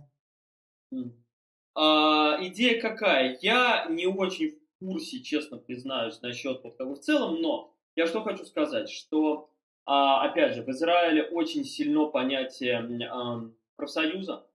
[1.75, 3.39] А, идея какая?
[3.43, 8.23] Я не очень в курсе, честно признаюсь, насчет вот как в целом, но я что
[8.23, 9.51] хочу сказать, что,
[9.85, 12.79] а, опять же, в Израиле очень сильно понятие
[13.11, 13.43] а,
[13.77, 14.47] профсоюза,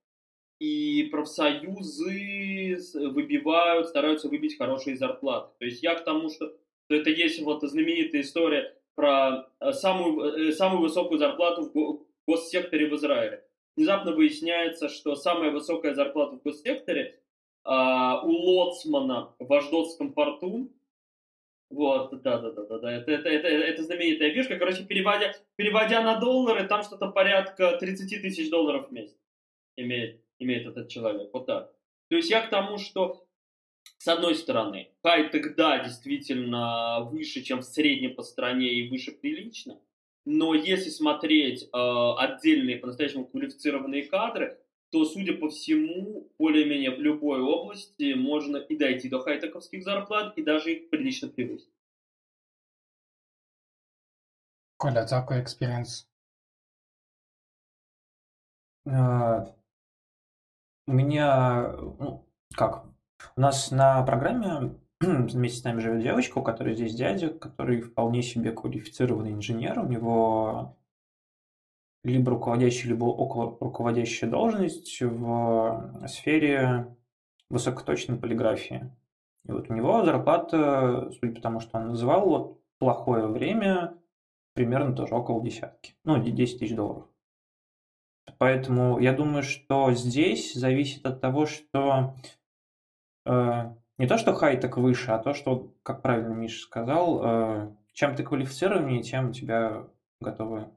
[0.59, 2.75] и профсоюзы
[3.09, 5.53] выбивают, стараются выбить хорошие зарплаты.
[5.59, 6.47] То есть я к тому, что,
[6.85, 12.87] что это есть вот знаменитая история про э, самую, э, самую высокую зарплату в госсекторе
[12.87, 13.43] в Израиле.
[13.75, 17.19] Внезапно выясняется, что самая высокая зарплата в госсекторе
[17.63, 20.71] а, у лоцмана в Аждотском порту
[21.71, 22.91] вот, да, да, да, да, да.
[22.91, 24.59] Это, это, это, это знаменитая фишка.
[24.59, 29.15] Короче, переводя, переводя на доллары, там что-то порядка 30 тысяч долларов в месяц
[29.77, 31.29] имеет, имеет этот человек.
[31.31, 31.73] Вот так.
[32.09, 33.25] То есть я к тому, что
[33.99, 39.79] с одной стороны, хай тогда действительно выше, чем в среднем по стране и выше прилично.
[40.25, 44.59] Но если смотреть э, отдельные по-настоящему квалифицированные кадры,
[44.91, 50.43] то, судя по всему, более-менее в любой области можно и дойти до хайтековских зарплат, и
[50.43, 51.71] даже их прилично превысить.
[54.77, 56.07] Коля, такой experience?
[58.87, 59.53] Uh,
[60.87, 62.85] у меня, ну, как,
[63.35, 68.21] у нас на программе вместе с нами живет девочка, у которой здесь дядя, который вполне
[68.21, 70.77] себе квалифицированный инженер, у него
[72.03, 76.95] либо руководящая, либо около руководящая должность в сфере
[77.49, 78.91] высокоточной полиграфии.
[79.47, 83.97] И вот у него зарплата, судя по тому, что он называл, вот плохое время,
[84.53, 85.95] примерно тоже около десятки.
[86.03, 87.07] Ну, 10 тысяч долларов.
[88.37, 92.15] Поэтому я думаю, что здесь зависит от того, что
[93.25, 98.15] э, не то, что хай-тек выше, а то, что, как правильно Миша сказал, э, чем
[98.15, 99.83] ты квалифицированнее, тем тебя
[100.19, 100.71] готовы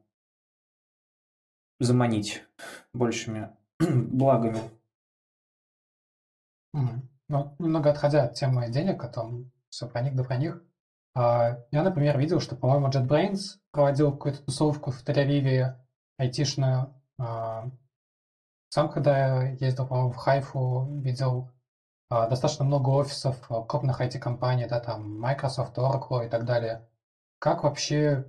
[1.81, 2.45] заманить
[2.93, 4.61] большими благами.
[6.75, 10.63] Ну, немного отходя от темы денег, а там все про них да про них.
[11.15, 15.77] А, я, например, видел, что, по-моему, JetBrains проводил какую-то тусовку в Тель-Авиве
[16.19, 16.93] айтишную.
[17.19, 17.71] А,
[18.69, 21.54] сам, когда я ездил, по-моему, в Хайфу, видел
[22.29, 23.37] достаточно много офисов
[23.69, 26.87] крупных IT-компаний, да, там Microsoft, Oracle и так далее.
[27.39, 28.27] Как вообще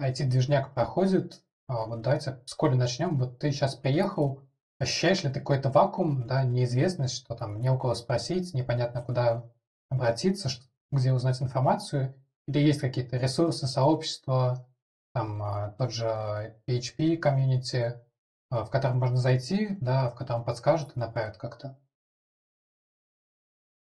[0.00, 1.42] IT-движняк проходит?
[1.68, 3.18] А, вот давайте с Коли начнем.
[3.18, 4.42] Вот ты сейчас приехал,
[4.78, 9.50] ощущаешь ли ты какой-то вакуум, да, неизвестность, что там не у кого спросить, непонятно куда
[9.90, 10.48] обратиться,
[10.92, 12.14] где узнать информацию,
[12.46, 14.66] или есть какие-то ресурсы, сообщества,
[15.12, 18.00] там а, тот же PHP комьюнити,
[18.50, 21.78] а, в котором можно зайти, да, в котором подскажут и направят как-то?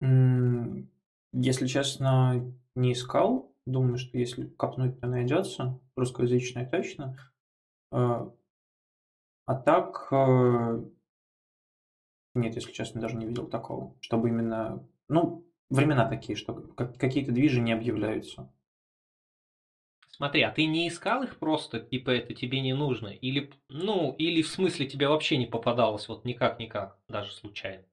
[0.03, 3.55] Если честно, не искал.
[3.65, 5.79] Думаю, что если копнуть, то найдется.
[5.95, 7.17] Русскоязычное точно.
[7.91, 8.29] Э,
[9.45, 10.83] а так, э,
[12.35, 17.61] нет, если честно, даже не видел такого, чтобы именно, ну, времена такие, что какие-то движи
[17.61, 18.51] не объявляются.
[20.09, 23.07] Смотри, а ты не искал их просто, типа это тебе не нужно?
[23.07, 27.85] Или, ну, или в смысле тебе вообще не попадалось, вот никак-никак, даже случайно?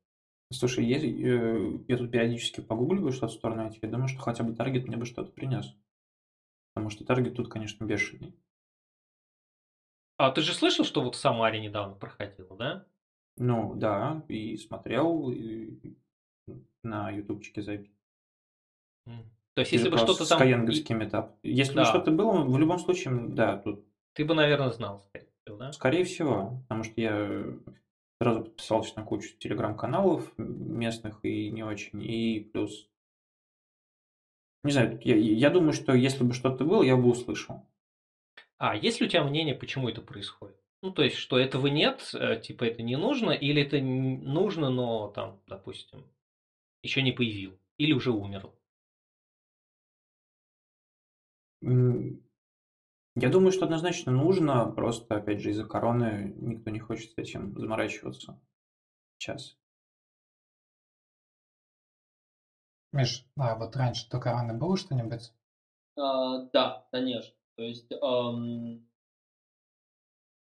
[0.52, 4.42] Слушай, я, э, я тут периодически погугливаю что-то в сторону IT, я думаю, что хотя
[4.42, 5.76] бы таргет мне бы что-то принес.
[6.74, 8.34] Потому что таргет тут, конечно, бешеный.
[10.16, 12.86] А ты же слышал, что вот в Самаре недавно проходило, да?
[13.36, 15.78] Ну, да, и смотрел и
[16.82, 17.96] на ютубчике запись.
[19.54, 20.38] То есть, если бы что-то там...
[20.38, 21.36] Скаенговский метап.
[21.42, 21.82] Если да.
[21.82, 23.84] бы что-то было, в любом случае, да, тут...
[24.14, 25.72] Ты бы, наверное, знал, скорее всего, да?
[25.72, 27.44] Скорее всего, потому что я
[28.20, 32.88] сразу подписался на кучу телеграм-каналов местных и не очень, и плюс...
[34.62, 37.66] Не знаю, я, я думаю, что если бы что-то было, я бы услышал.
[38.58, 40.56] А есть ли у тебя мнение, почему это происходит?
[40.82, 45.08] Ну, то есть, что этого нет, э, типа это не нужно, или это нужно, но
[45.08, 46.04] там, допустим,
[46.82, 48.50] еще не появил, или уже умер?
[53.16, 57.58] Я думаю, что однозначно нужно, просто, опять же, из-за короны никто не хочет с этим
[57.58, 58.40] заморачиваться
[59.18, 59.56] сейчас.
[62.92, 65.32] Миш, а вот раньше до короны было что-нибудь?
[65.96, 67.34] А, да, конечно.
[67.56, 68.86] То есть эм,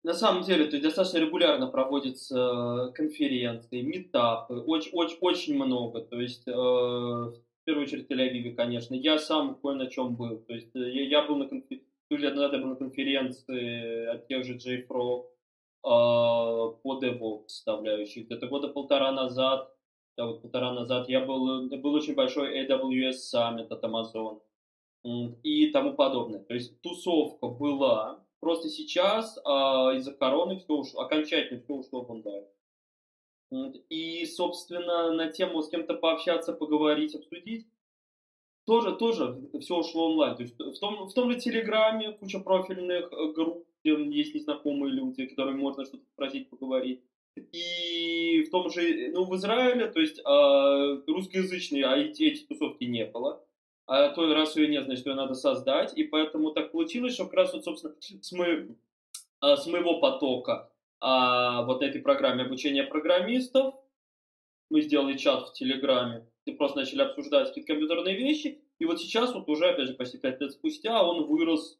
[0.05, 6.03] на самом деле, то есть достаточно регулярно проводятся конференции, метапы, очень, очень, очень много.
[6.03, 8.95] То есть, э, в первую очередь, в Тель-Авиве, конечно.
[8.95, 10.41] Я сам кое на чем был.
[10.41, 14.57] То есть, э, я, я был на конференции, лет назад я конференции от тех же
[14.57, 15.27] JFrog
[15.83, 18.23] по DevOps составляющей.
[18.23, 19.75] Где-то года полтора назад,
[20.17, 24.41] да, вот полтора назад я был, был очень большой AWS Summit от Amazon
[25.43, 26.41] и тому подобное.
[26.41, 32.11] То есть тусовка была, Просто сейчас а, из-за короны все ушло, окончательно все ушло в
[32.11, 32.45] онлайн.
[33.89, 37.67] И, собственно, на тему с кем-то пообщаться, поговорить, обсудить,
[38.67, 40.37] тоже, тоже все ушло онлайн.
[40.37, 44.93] То есть в том, в том же Телеграме куча профильных э, групп, где есть незнакомые
[44.93, 47.03] люди, которыми можно что-то спросить, поговорить.
[47.53, 53.05] И в том же, ну, в Израиле, то есть э, русскоязычные IT эти тусовки не
[53.07, 53.45] было
[53.87, 57.35] а то раз ее нет, значит, ее надо создать, и поэтому так получилось, что как
[57.35, 58.47] раз вот, собственно, с, мо...
[59.41, 63.75] А, с моего потока а, вот этой программе обучения программистов
[64.71, 69.35] мы сделали чат в Телеграме, и просто начали обсуждать какие-то компьютерные вещи, и вот сейчас
[69.35, 71.79] вот уже, опять же, почти пять лет спустя он вырос,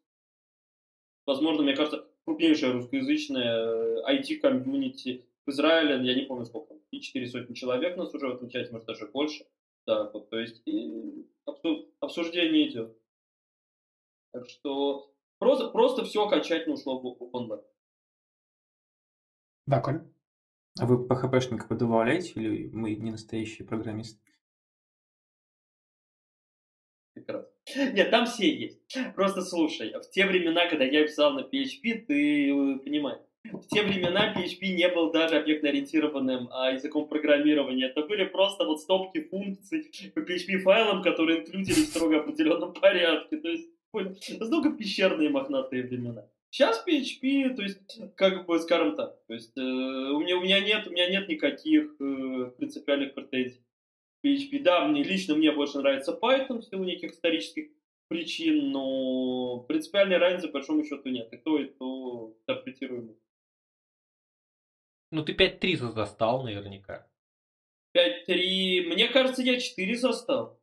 [1.27, 7.27] возможно, мне кажется, крупнейшее русскоязычное IT-комьюнити э, в Израиле, я не помню сколько, и четыре
[7.27, 9.47] сотни человек нас уже в этом чате, может даже больше.
[9.87, 11.27] Да, вот, то есть и
[12.01, 12.97] обсуждение идет.
[14.33, 17.63] Так что просто, просто все окончательно ушло в онлайн.
[19.67, 20.03] Да, Коль?
[20.81, 24.24] А вы PHP-шников добавляете или мы не настоящие программисты?
[27.15, 27.49] Прекрасно.
[27.93, 28.81] Нет, там все есть.
[29.15, 33.83] Просто слушай, в те времена, когда я писал на PHP, ты э, понимаешь, в те
[33.83, 37.87] времена PHP не был даже объектно-ориентированным а, языком программирования.
[37.87, 43.37] Это были просто вот стопки функций по PHP-файлам, которые инклюдились в строго определенном порядке.
[43.37, 43.69] То есть,
[44.39, 46.27] настолько пещерные мохнатые времена.
[46.51, 50.61] Сейчас PHP, то есть, как бы, скажем так, то есть, э, у, меня, у, меня
[50.61, 53.64] нет, у меня нет никаких э, принципиальных претензий.
[54.25, 57.69] PHP, да, мне, лично мне больше нравится Python в силу неких исторических
[58.09, 61.33] причин, но принципиальной разницы, по большому счету, нет.
[61.33, 63.15] И то, и то интерпретируемо.
[65.11, 67.07] Ну, ты 5-3 застал наверняка.
[67.97, 68.89] 5-3...
[68.89, 70.61] Мне кажется, я 4 застал.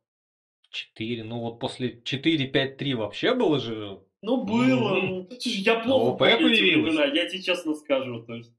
[0.70, 1.24] 4.
[1.24, 4.02] Ну, вот после 4-5-3 вообще было же...
[4.22, 5.00] Ну, было.
[5.00, 5.40] Mm-hmm.
[5.40, 8.22] Слушай, я плохо помню времена, я тебе честно скажу.
[8.24, 8.52] То есть,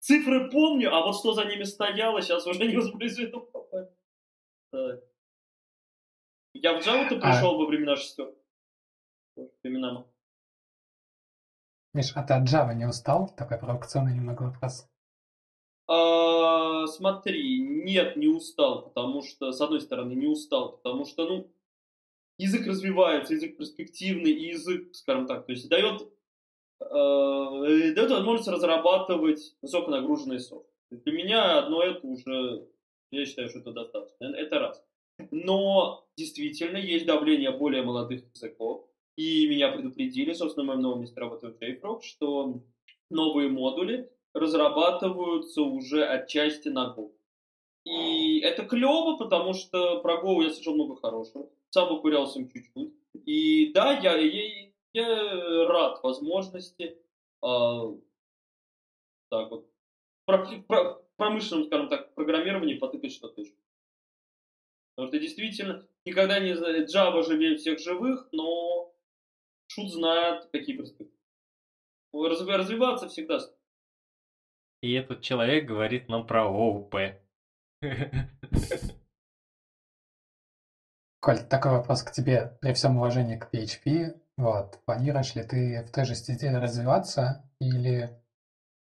[0.00, 3.48] цифры помню, а вот что за ними стояло, сейчас уже не воспроизведу
[6.52, 7.58] Я в Java-то а пришел а...
[7.58, 8.34] во времена шестерок.
[9.62, 10.06] Времена.
[11.92, 13.34] Миш, а ты от Java не устал?
[13.36, 14.88] Такой провокационный немного вопрос.
[15.88, 21.50] А, смотри, нет, не устал, потому что, с одной стороны, не устал, потому что, ну,
[22.38, 26.02] язык развивается, язык перспективный, и язык, скажем так, то есть дает,
[26.80, 30.68] э, дает возможность разрабатывать высоконагруженный софт.
[30.90, 32.66] Для меня одно это уже,
[33.10, 34.24] я считаю, что это достаточно.
[34.34, 34.84] Это раз.
[35.30, 38.86] Но действительно есть давление более молодых языков,
[39.16, 42.60] и меня предупредили, собственно, в моем новом месте работы в JFrog, что
[43.10, 47.12] новые модули разрабатываются уже отчасти на Go.
[47.84, 51.48] И это клево, потому что про Go я слышал много хорошего.
[51.70, 52.92] Сам покурялся им чуть-чуть.
[53.24, 56.98] И да, я, я, я рад возможности
[57.42, 57.96] э,
[59.30, 59.66] так вот,
[60.26, 63.54] про, про, промышленном, скажем так, программировании потыкать что-то еще.
[64.94, 68.94] Потому что действительно, никогда не Java живее всех живых, но
[69.68, 71.12] шут знает, какие перспективы.
[72.12, 73.40] Развиваться всегда
[74.86, 76.94] и этот человек говорит нам про ОУП.
[81.20, 82.56] Коль, такой вопрос к тебе.
[82.60, 88.22] При всем уважении к PHP, вот, планируешь ли ты в той же стезе развиваться или...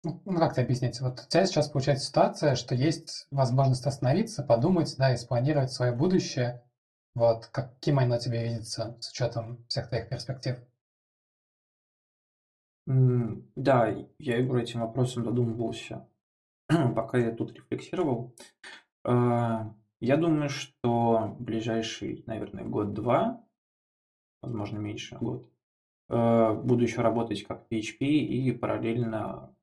[0.05, 1.01] Ну, ну, как тебе объяснить?
[1.01, 5.93] Вот у тебя сейчас получается ситуация, что есть возможность остановиться, подумать, да, и спланировать свое
[5.93, 6.63] будущее.
[7.15, 10.59] Вот, каким оно тебе видится с учетом всех твоих перспектив?
[12.87, 16.07] Да, я и этим вопросом задумывался,
[16.69, 18.35] пока я тут рефлексировал.
[19.05, 23.43] А, я думаю, что ближайший, наверное, год-два,
[24.43, 25.51] возможно, меньше, год,
[26.11, 29.54] а, буду еще работать как PHP и параллельно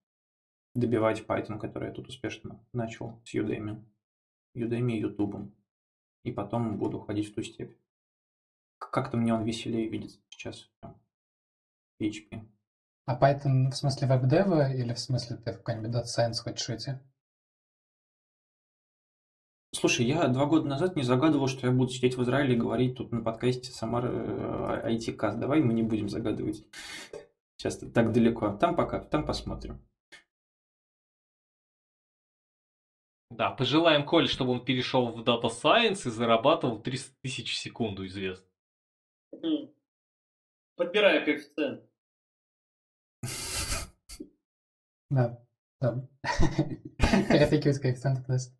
[0.73, 3.84] добивать Python, который я тут успешно начал с Udemy,
[4.56, 5.52] Udemy и YouTube.
[6.23, 7.76] И потом буду ходить в ту степь.
[8.77, 10.69] Как-то мне он веселее видится сейчас.
[11.99, 12.48] PHP.
[13.06, 16.91] А Python в смысле веб-дева или в смысле ты в какой-нибудь Data Science хочешь уйти?
[19.73, 22.98] Слушай, я два года назад не загадывал, что я буду сидеть в Израиле и говорить
[22.98, 25.39] тут на подкасте Самар IT-каст.
[25.39, 26.65] Давай мы не будем загадывать
[27.57, 28.57] Сейчас так далеко.
[28.57, 29.80] Там пока, там посмотрим.
[33.31, 38.05] Да, пожелаем Коле, чтобы он перешел в Data Science и зарабатывал 300 тысяч в секунду,
[38.05, 38.45] известно.
[40.75, 41.81] Подбираю коэффициент.
[45.09, 45.41] Да,
[45.79, 46.07] да.
[47.29, 48.53] Перетыкивать коэффициенты тест.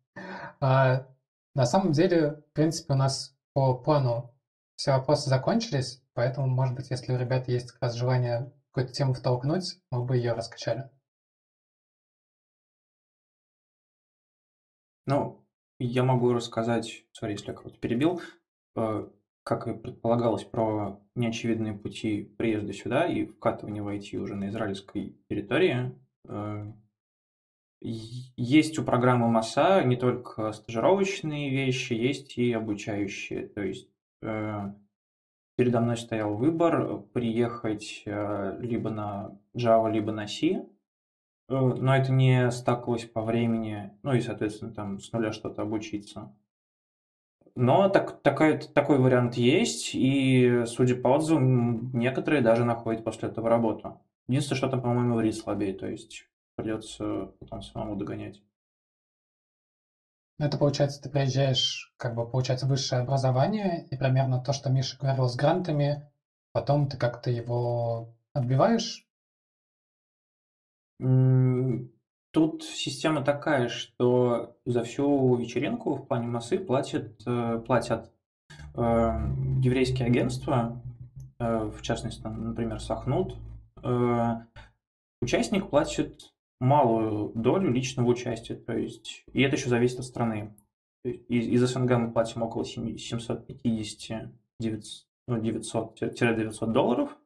[0.60, 1.06] А,
[1.54, 4.34] на самом деле, в принципе, у нас по плану
[4.76, 9.12] все вопросы закончились, поэтому, может быть, если у ребят есть как раз желание какую-то тему
[9.12, 10.90] втолкнуть, мы бы ее раскачали.
[15.06, 15.44] Ну,
[15.78, 18.20] я могу рассказать, сори, если я кого-то перебил,
[18.76, 19.08] э,
[19.42, 25.16] как и предполагалось, про неочевидные пути приезда сюда и вкатывания в IT уже на израильской
[25.28, 25.92] территории.
[26.28, 26.72] Э,
[27.80, 33.48] Есть у программы МАСА не только стажировочные вещи, есть и обучающие.
[33.48, 33.88] То есть
[34.22, 34.72] э,
[35.56, 40.64] передо мной стоял выбор приехать либо на Java, либо на C.
[41.52, 46.34] Э, Но это не стакалось по времени, ну и, соответственно, там с нуля что-то обучиться.
[47.54, 53.50] Но так, такой, такой вариант есть, и, судя по отзывам, некоторые даже находят после этого
[53.50, 54.00] работу.
[54.26, 56.26] Единственное, что там, по-моему, иврит слабее, то есть
[56.56, 58.40] придется потом самому догонять.
[60.38, 64.96] Ну, Это получается, ты приезжаешь, как бы получать высшее образование, и примерно то, что Миша
[64.98, 66.10] говорил с грантами,
[66.52, 69.06] потом ты как-то его отбиваешь.
[72.32, 78.10] Тут система такая, что за всю вечеринку в плане массы платят, э, платят
[78.74, 78.80] э,
[79.62, 80.80] еврейские агентства,
[81.38, 83.36] э, в частности, например, Сахнут.
[83.82, 84.36] Э,
[85.22, 90.56] Участник платит малую долю личного участия, то есть, и это еще зависит от страны.
[91.04, 97.16] Из, из СНГ мы платим около 7 750 900, ну, 900-900 долларов.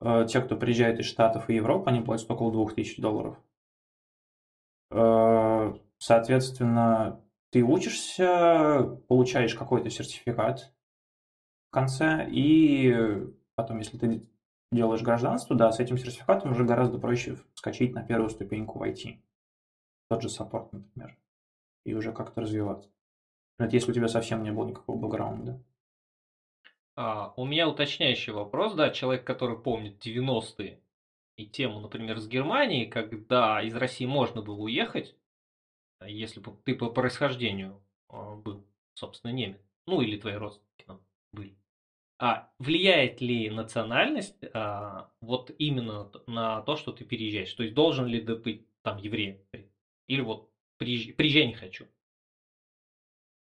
[0.00, 3.38] Э, Те, кто приезжает из Штатов и Европы, они платят около 2000 долларов.
[4.90, 10.72] Э, Соответственно, ты учишься, получаешь какой-то сертификат
[11.68, 12.94] в конце, и
[13.54, 14.28] потом, если ты
[14.70, 19.20] делаешь гражданство, да, с этим сертификатом уже гораздо проще вскочить на первую ступеньку в IT.
[20.10, 21.16] Тот же саппорт, например.
[21.84, 22.90] И уже как-то развиваться.
[23.58, 25.62] Это если у тебя совсем не было никакого бэкграунда.
[26.96, 30.80] А, у меня уточняющий вопрос, да, человек, который помнит 90-е
[31.36, 35.14] и тему, например, с Германии, когда из России можно было уехать,
[35.98, 41.04] а если бы ты по происхождению а, был, собственно, немец, ну или твои родственники там
[41.32, 41.54] были.
[42.18, 47.52] А влияет ли национальность а, вот именно на то, что ты переезжаешь?
[47.52, 49.38] То есть должен ли ты быть там евреем?
[50.08, 50.50] Или вот
[50.80, 51.86] приезж- приезжай не хочу?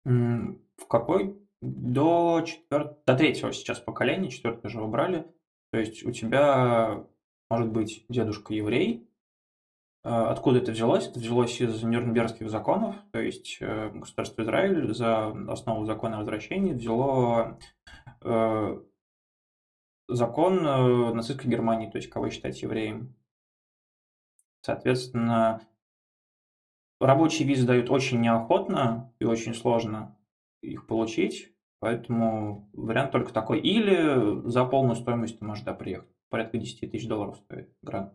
[0.04, 1.41] В какой?
[1.62, 5.32] До четвертого, до третьего сейчас поколения, четвертое же убрали.
[5.70, 7.06] То есть у тебя
[7.48, 9.08] может быть дедушка еврей.
[10.02, 11.06] А, Откуда это взялось?
[11.06, 12.96] Это взялось из Нюрнбергских законов.
[13.12, 17.58] То есть э, государство Израиль за основу закона о возвращении взяло
[18.22, 18.80] э,
[20.08, 23.14] закон э, нацистской Германии, то есть кого считать евреем.
[24.62, 25.60] Соответственно,
[27.00, 30.18] рабочие визы дают очень неохотно и очень сложно
[30.62, 31.51] их получить,
[31.82, 33.58] поэтому вариант только такой.
[33.58, 36.08] Или за полную стоимость ты можешь да, приехать.
[36.30, 38.12] Порядка 10 тысяч долларов стоит грант.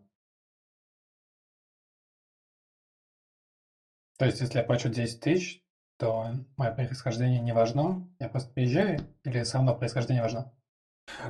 [4.17, 5.61] То есть, если я плачу 10 тысяч,
[5.97, 10.53] то мое происхождение не важно, я просто приезжаю, или все равно происхождение важно?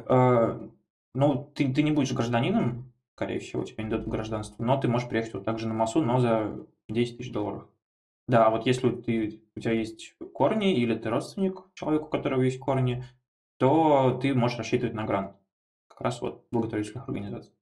[0.07, 0.69] Э,
[1.15, 5.09] Ну, ты, ты не будешь гражданином, скорее всего, тебе не дадут гражданство, но ты можешь
[5.09, 7.67] приехать вот так же на массу, но за 10 тысяч долларов.
[8.27, 12.41] Да, а вот если ты, у тебя есть корни или ты родственник человеку, у которого
[12.41, 13.05] есть корни,
[13.57, 15.37] то ты можешь рассчитывать на грант.
[15.87, 17.53] Как раз вот благотворительных организаций.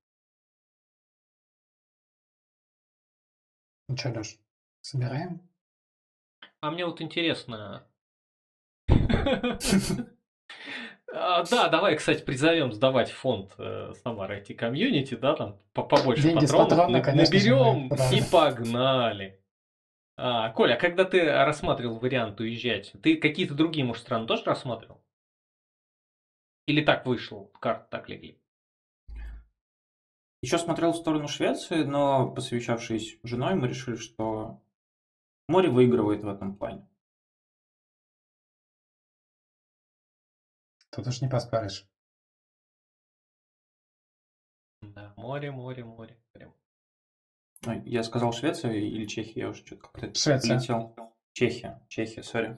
[3.87, 4.39] Ну что, Леш,
[4.81, 5.47] собираем?
[6.61, 7.87] А мне вот интересно.
[11.17, 16.23] А, Да, давай, кстати, призовем сдавать фонд э, Самара IT комьюнити, да, там по- побольше
[16.33, 19.39] патронов наберем и погнали.
[20.17, 25.03] А, Коля, а когда ты рассматривал вариант уезжать, ты какие-то другие, может, страны тоже рассматривал?
[26.67, 28.41] Или так вышло, карты так легли?
[30.41, 34.61] Еще смотрел в сторону Швеции, но посовещавшись с женой, мы решили, что
[35.47, 36.87] море выигрывает в этом плане.
[40.91, 41.85] Тут уж не поспоришь.
[44.81, 46.24] Да, море, море, море.
[47.67, 50.57] Ой, Я сказал Швеция или Чехия, я уже что-то как-то Швеция.
[50.57, 50.95] полетел.
[51.33, 52.57] Чехия, Чехия, сори.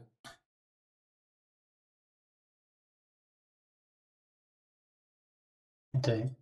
[5.93, 6.35] Окей.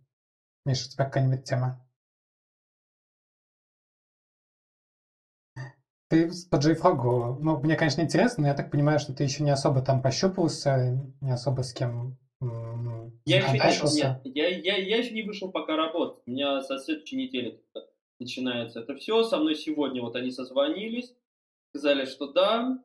[0.64, 1.82] Миша, у тебя какая-нибудь тема?
[6.08, 9.50] Ты по JFrog, ну, мне, конечно, интересно, но я так понимаю, что ты еще не
[9.50, 12.16] особо там пощупался, не особо с кем
[13.24, 16.22] я еще, нет, я, я, я еще не вышел пока работать.
[16.26, 17.60] У меня со следующей недели
[18.18, 19.22] начинается это все.
[19.22, 21.14] Со мной сегодня вот они созвонились,
[21.70, 22.82] сказали, что да,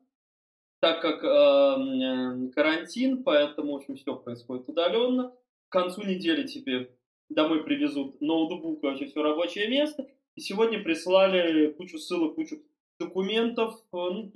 [0.80, 5.34] так как э, карантин, поэтому, в общем, все происходит удаленно.
[5.68, 6.94] К концу недели тебе
[7.28, 10.08] домой привезут ноутбук, вообще все рабочее место.
[10.34, 12.62] И сегодня прислали кучу ссылок, кучу
[12.98, 14.32] документов, э, ну,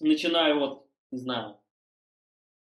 [0.00, 1.56] начиная вот, не знаю,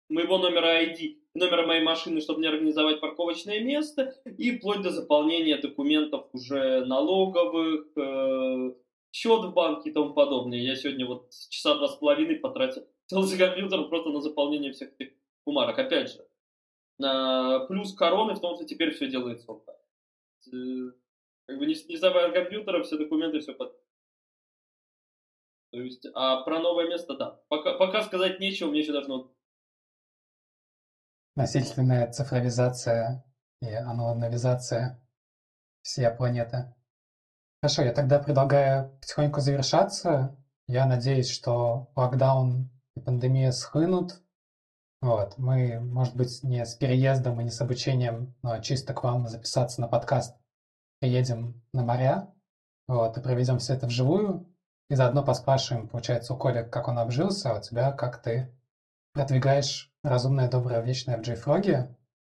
[0.09, 5.57] моего номера ID, номера моей машины, чтобы мне организовать парковочное место, и вплоть до заполнения
[5.57, 8.75] документов уже налоговых, э,
[9.13, 10.59] счет в банке и тому подобное.
[10.59, 15.15] Я сегодня вот часа два с половиной потратил за компьютер просто на заполнение всех этих
[15.45, 15.79] бумажек.
[15.79, 16.27] Опять же,
[16.99, 19.77] на плюс короны в том, что теперь все делается так.
[20.53, 20.93] Э,
[21.47, 23.77] как бы не, не забывая компьютера, все документы, все под...
[25.73, 27.41] То есть, а про новое место, да.
[27.49, 29.33] Пока, пока сказать нечего, мне еще должно
[31.35, 33.25] насильственная цифровизация
[33.61, 35.01] и аналоговизация
[35.83, 36.75] всей планеты.
[37.61, 40.37] Хорошо, я тогда предлагаю потихоньку завершаться.
[40.67, 44.21] Я надеюсь, что локдаун и пандемия схлынут.
[45.01, 45.39] Вот.
[45.39, 49.81] Мы, может быть, не с переездом и не с обучением, но чисто к вам записаться
[49.81, 50.37] на подкаст.
[51.01, 52.33] Приедем на моря,
[52.87, 54.49] вот, и проведем все это вживую.
[54.89, 58.55] И заодно поспрашиваем, получается, у Коля, как он обжился, а у тебя, как ты
[59.13, 61.95] продвигаешь разумное, доброе, вечное в JFrog.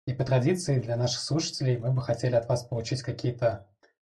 [0.06, 3.70] И по традиции для наших слушателей мы бы хотели от вас получить какие-то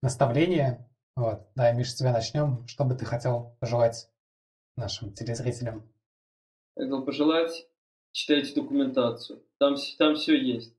[0.02, 0.90] наставления.
[1.14, 1.48] Вот.
[1.54, 2.66] Да, Миша, с тебя начнем.
[2.66, 4.10] Что бы ты хотел пожелать
[4.76, 5.88] нашим телезрителям?
[6.76, 7.68] Я хотел пожелать,
[8.12, 9.42] читайте документацию.
[9.58, 10.74] Там, там все есть.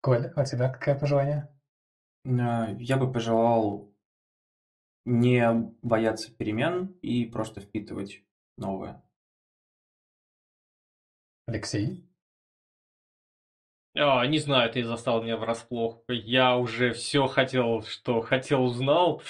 [0.00, 1.48] Коль, а у тебя какое пожелание?
[2.24, 3.90] Э, я бы пожелал
[5.06, 8.23] не бояться перемен и просто впитывать
[8.56, 9.02] новое.
[11.46, 12.04] Алексей?
[13.96, 16.02] А, не знаю, ты застал меня врасплох.
[16.08, 19.22] Я уже все хотел, что хотел, узнал.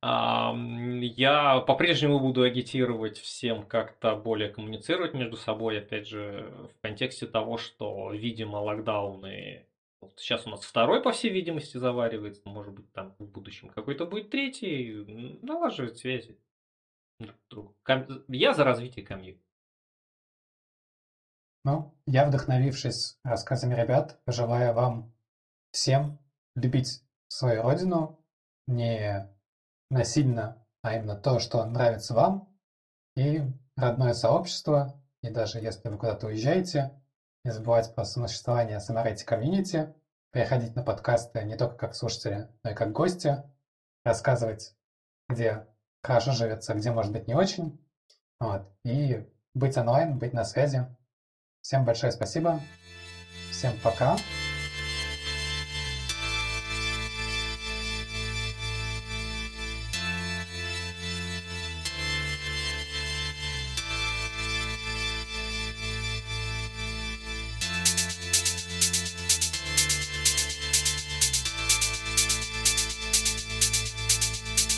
[0.00, 0.54] А,
[1.00, 7.58] я по-прежнему буду агитировать всем как-то более коммуницировать между собой, опять же, в контексте того,
[7.58, 9.68] что, видимо, локдауны
[10.00, 12.42] вот сейчас у нас второй, по всей видимости, заваривается.
[12.44, 15.38] Может быть, там в будущем какой-то будет третий.
[15.42, 16.38] Налаживать связи.
[18.28, 19.42] Я за развитие комьюнити.
[21.64, 25.12] Ну, я, вдохновившись рассказами ребят, пожелаю вам
[25.70, 26.18] всем
[26.54, 28.24] любить свою родину,
[28.66, 29.28] не
[29.90, 32.56] насильно, а именно то, что нравится вам,
[33.16, 33.42] и
[33.76, 37.02] родное сообщество, и даже если вы куда-то уезжаете,
[37.44, 39.94] не забывать про существование Самарайте комьюнити,
[40.30, 43.42] приходить на подкасты не только как слушатели, но и как гости,
[44.04, 44.76] рассказывать,
[45.28, 45.66] где
[46.02, 47.78] хорошо живется, где может быть не очень,
[48.40, 50.86] вот, и быть онлайн, быть на связи.
[51.60, 52.60] Всем большое спасибо.
[53.50, 54.16] Всем пока.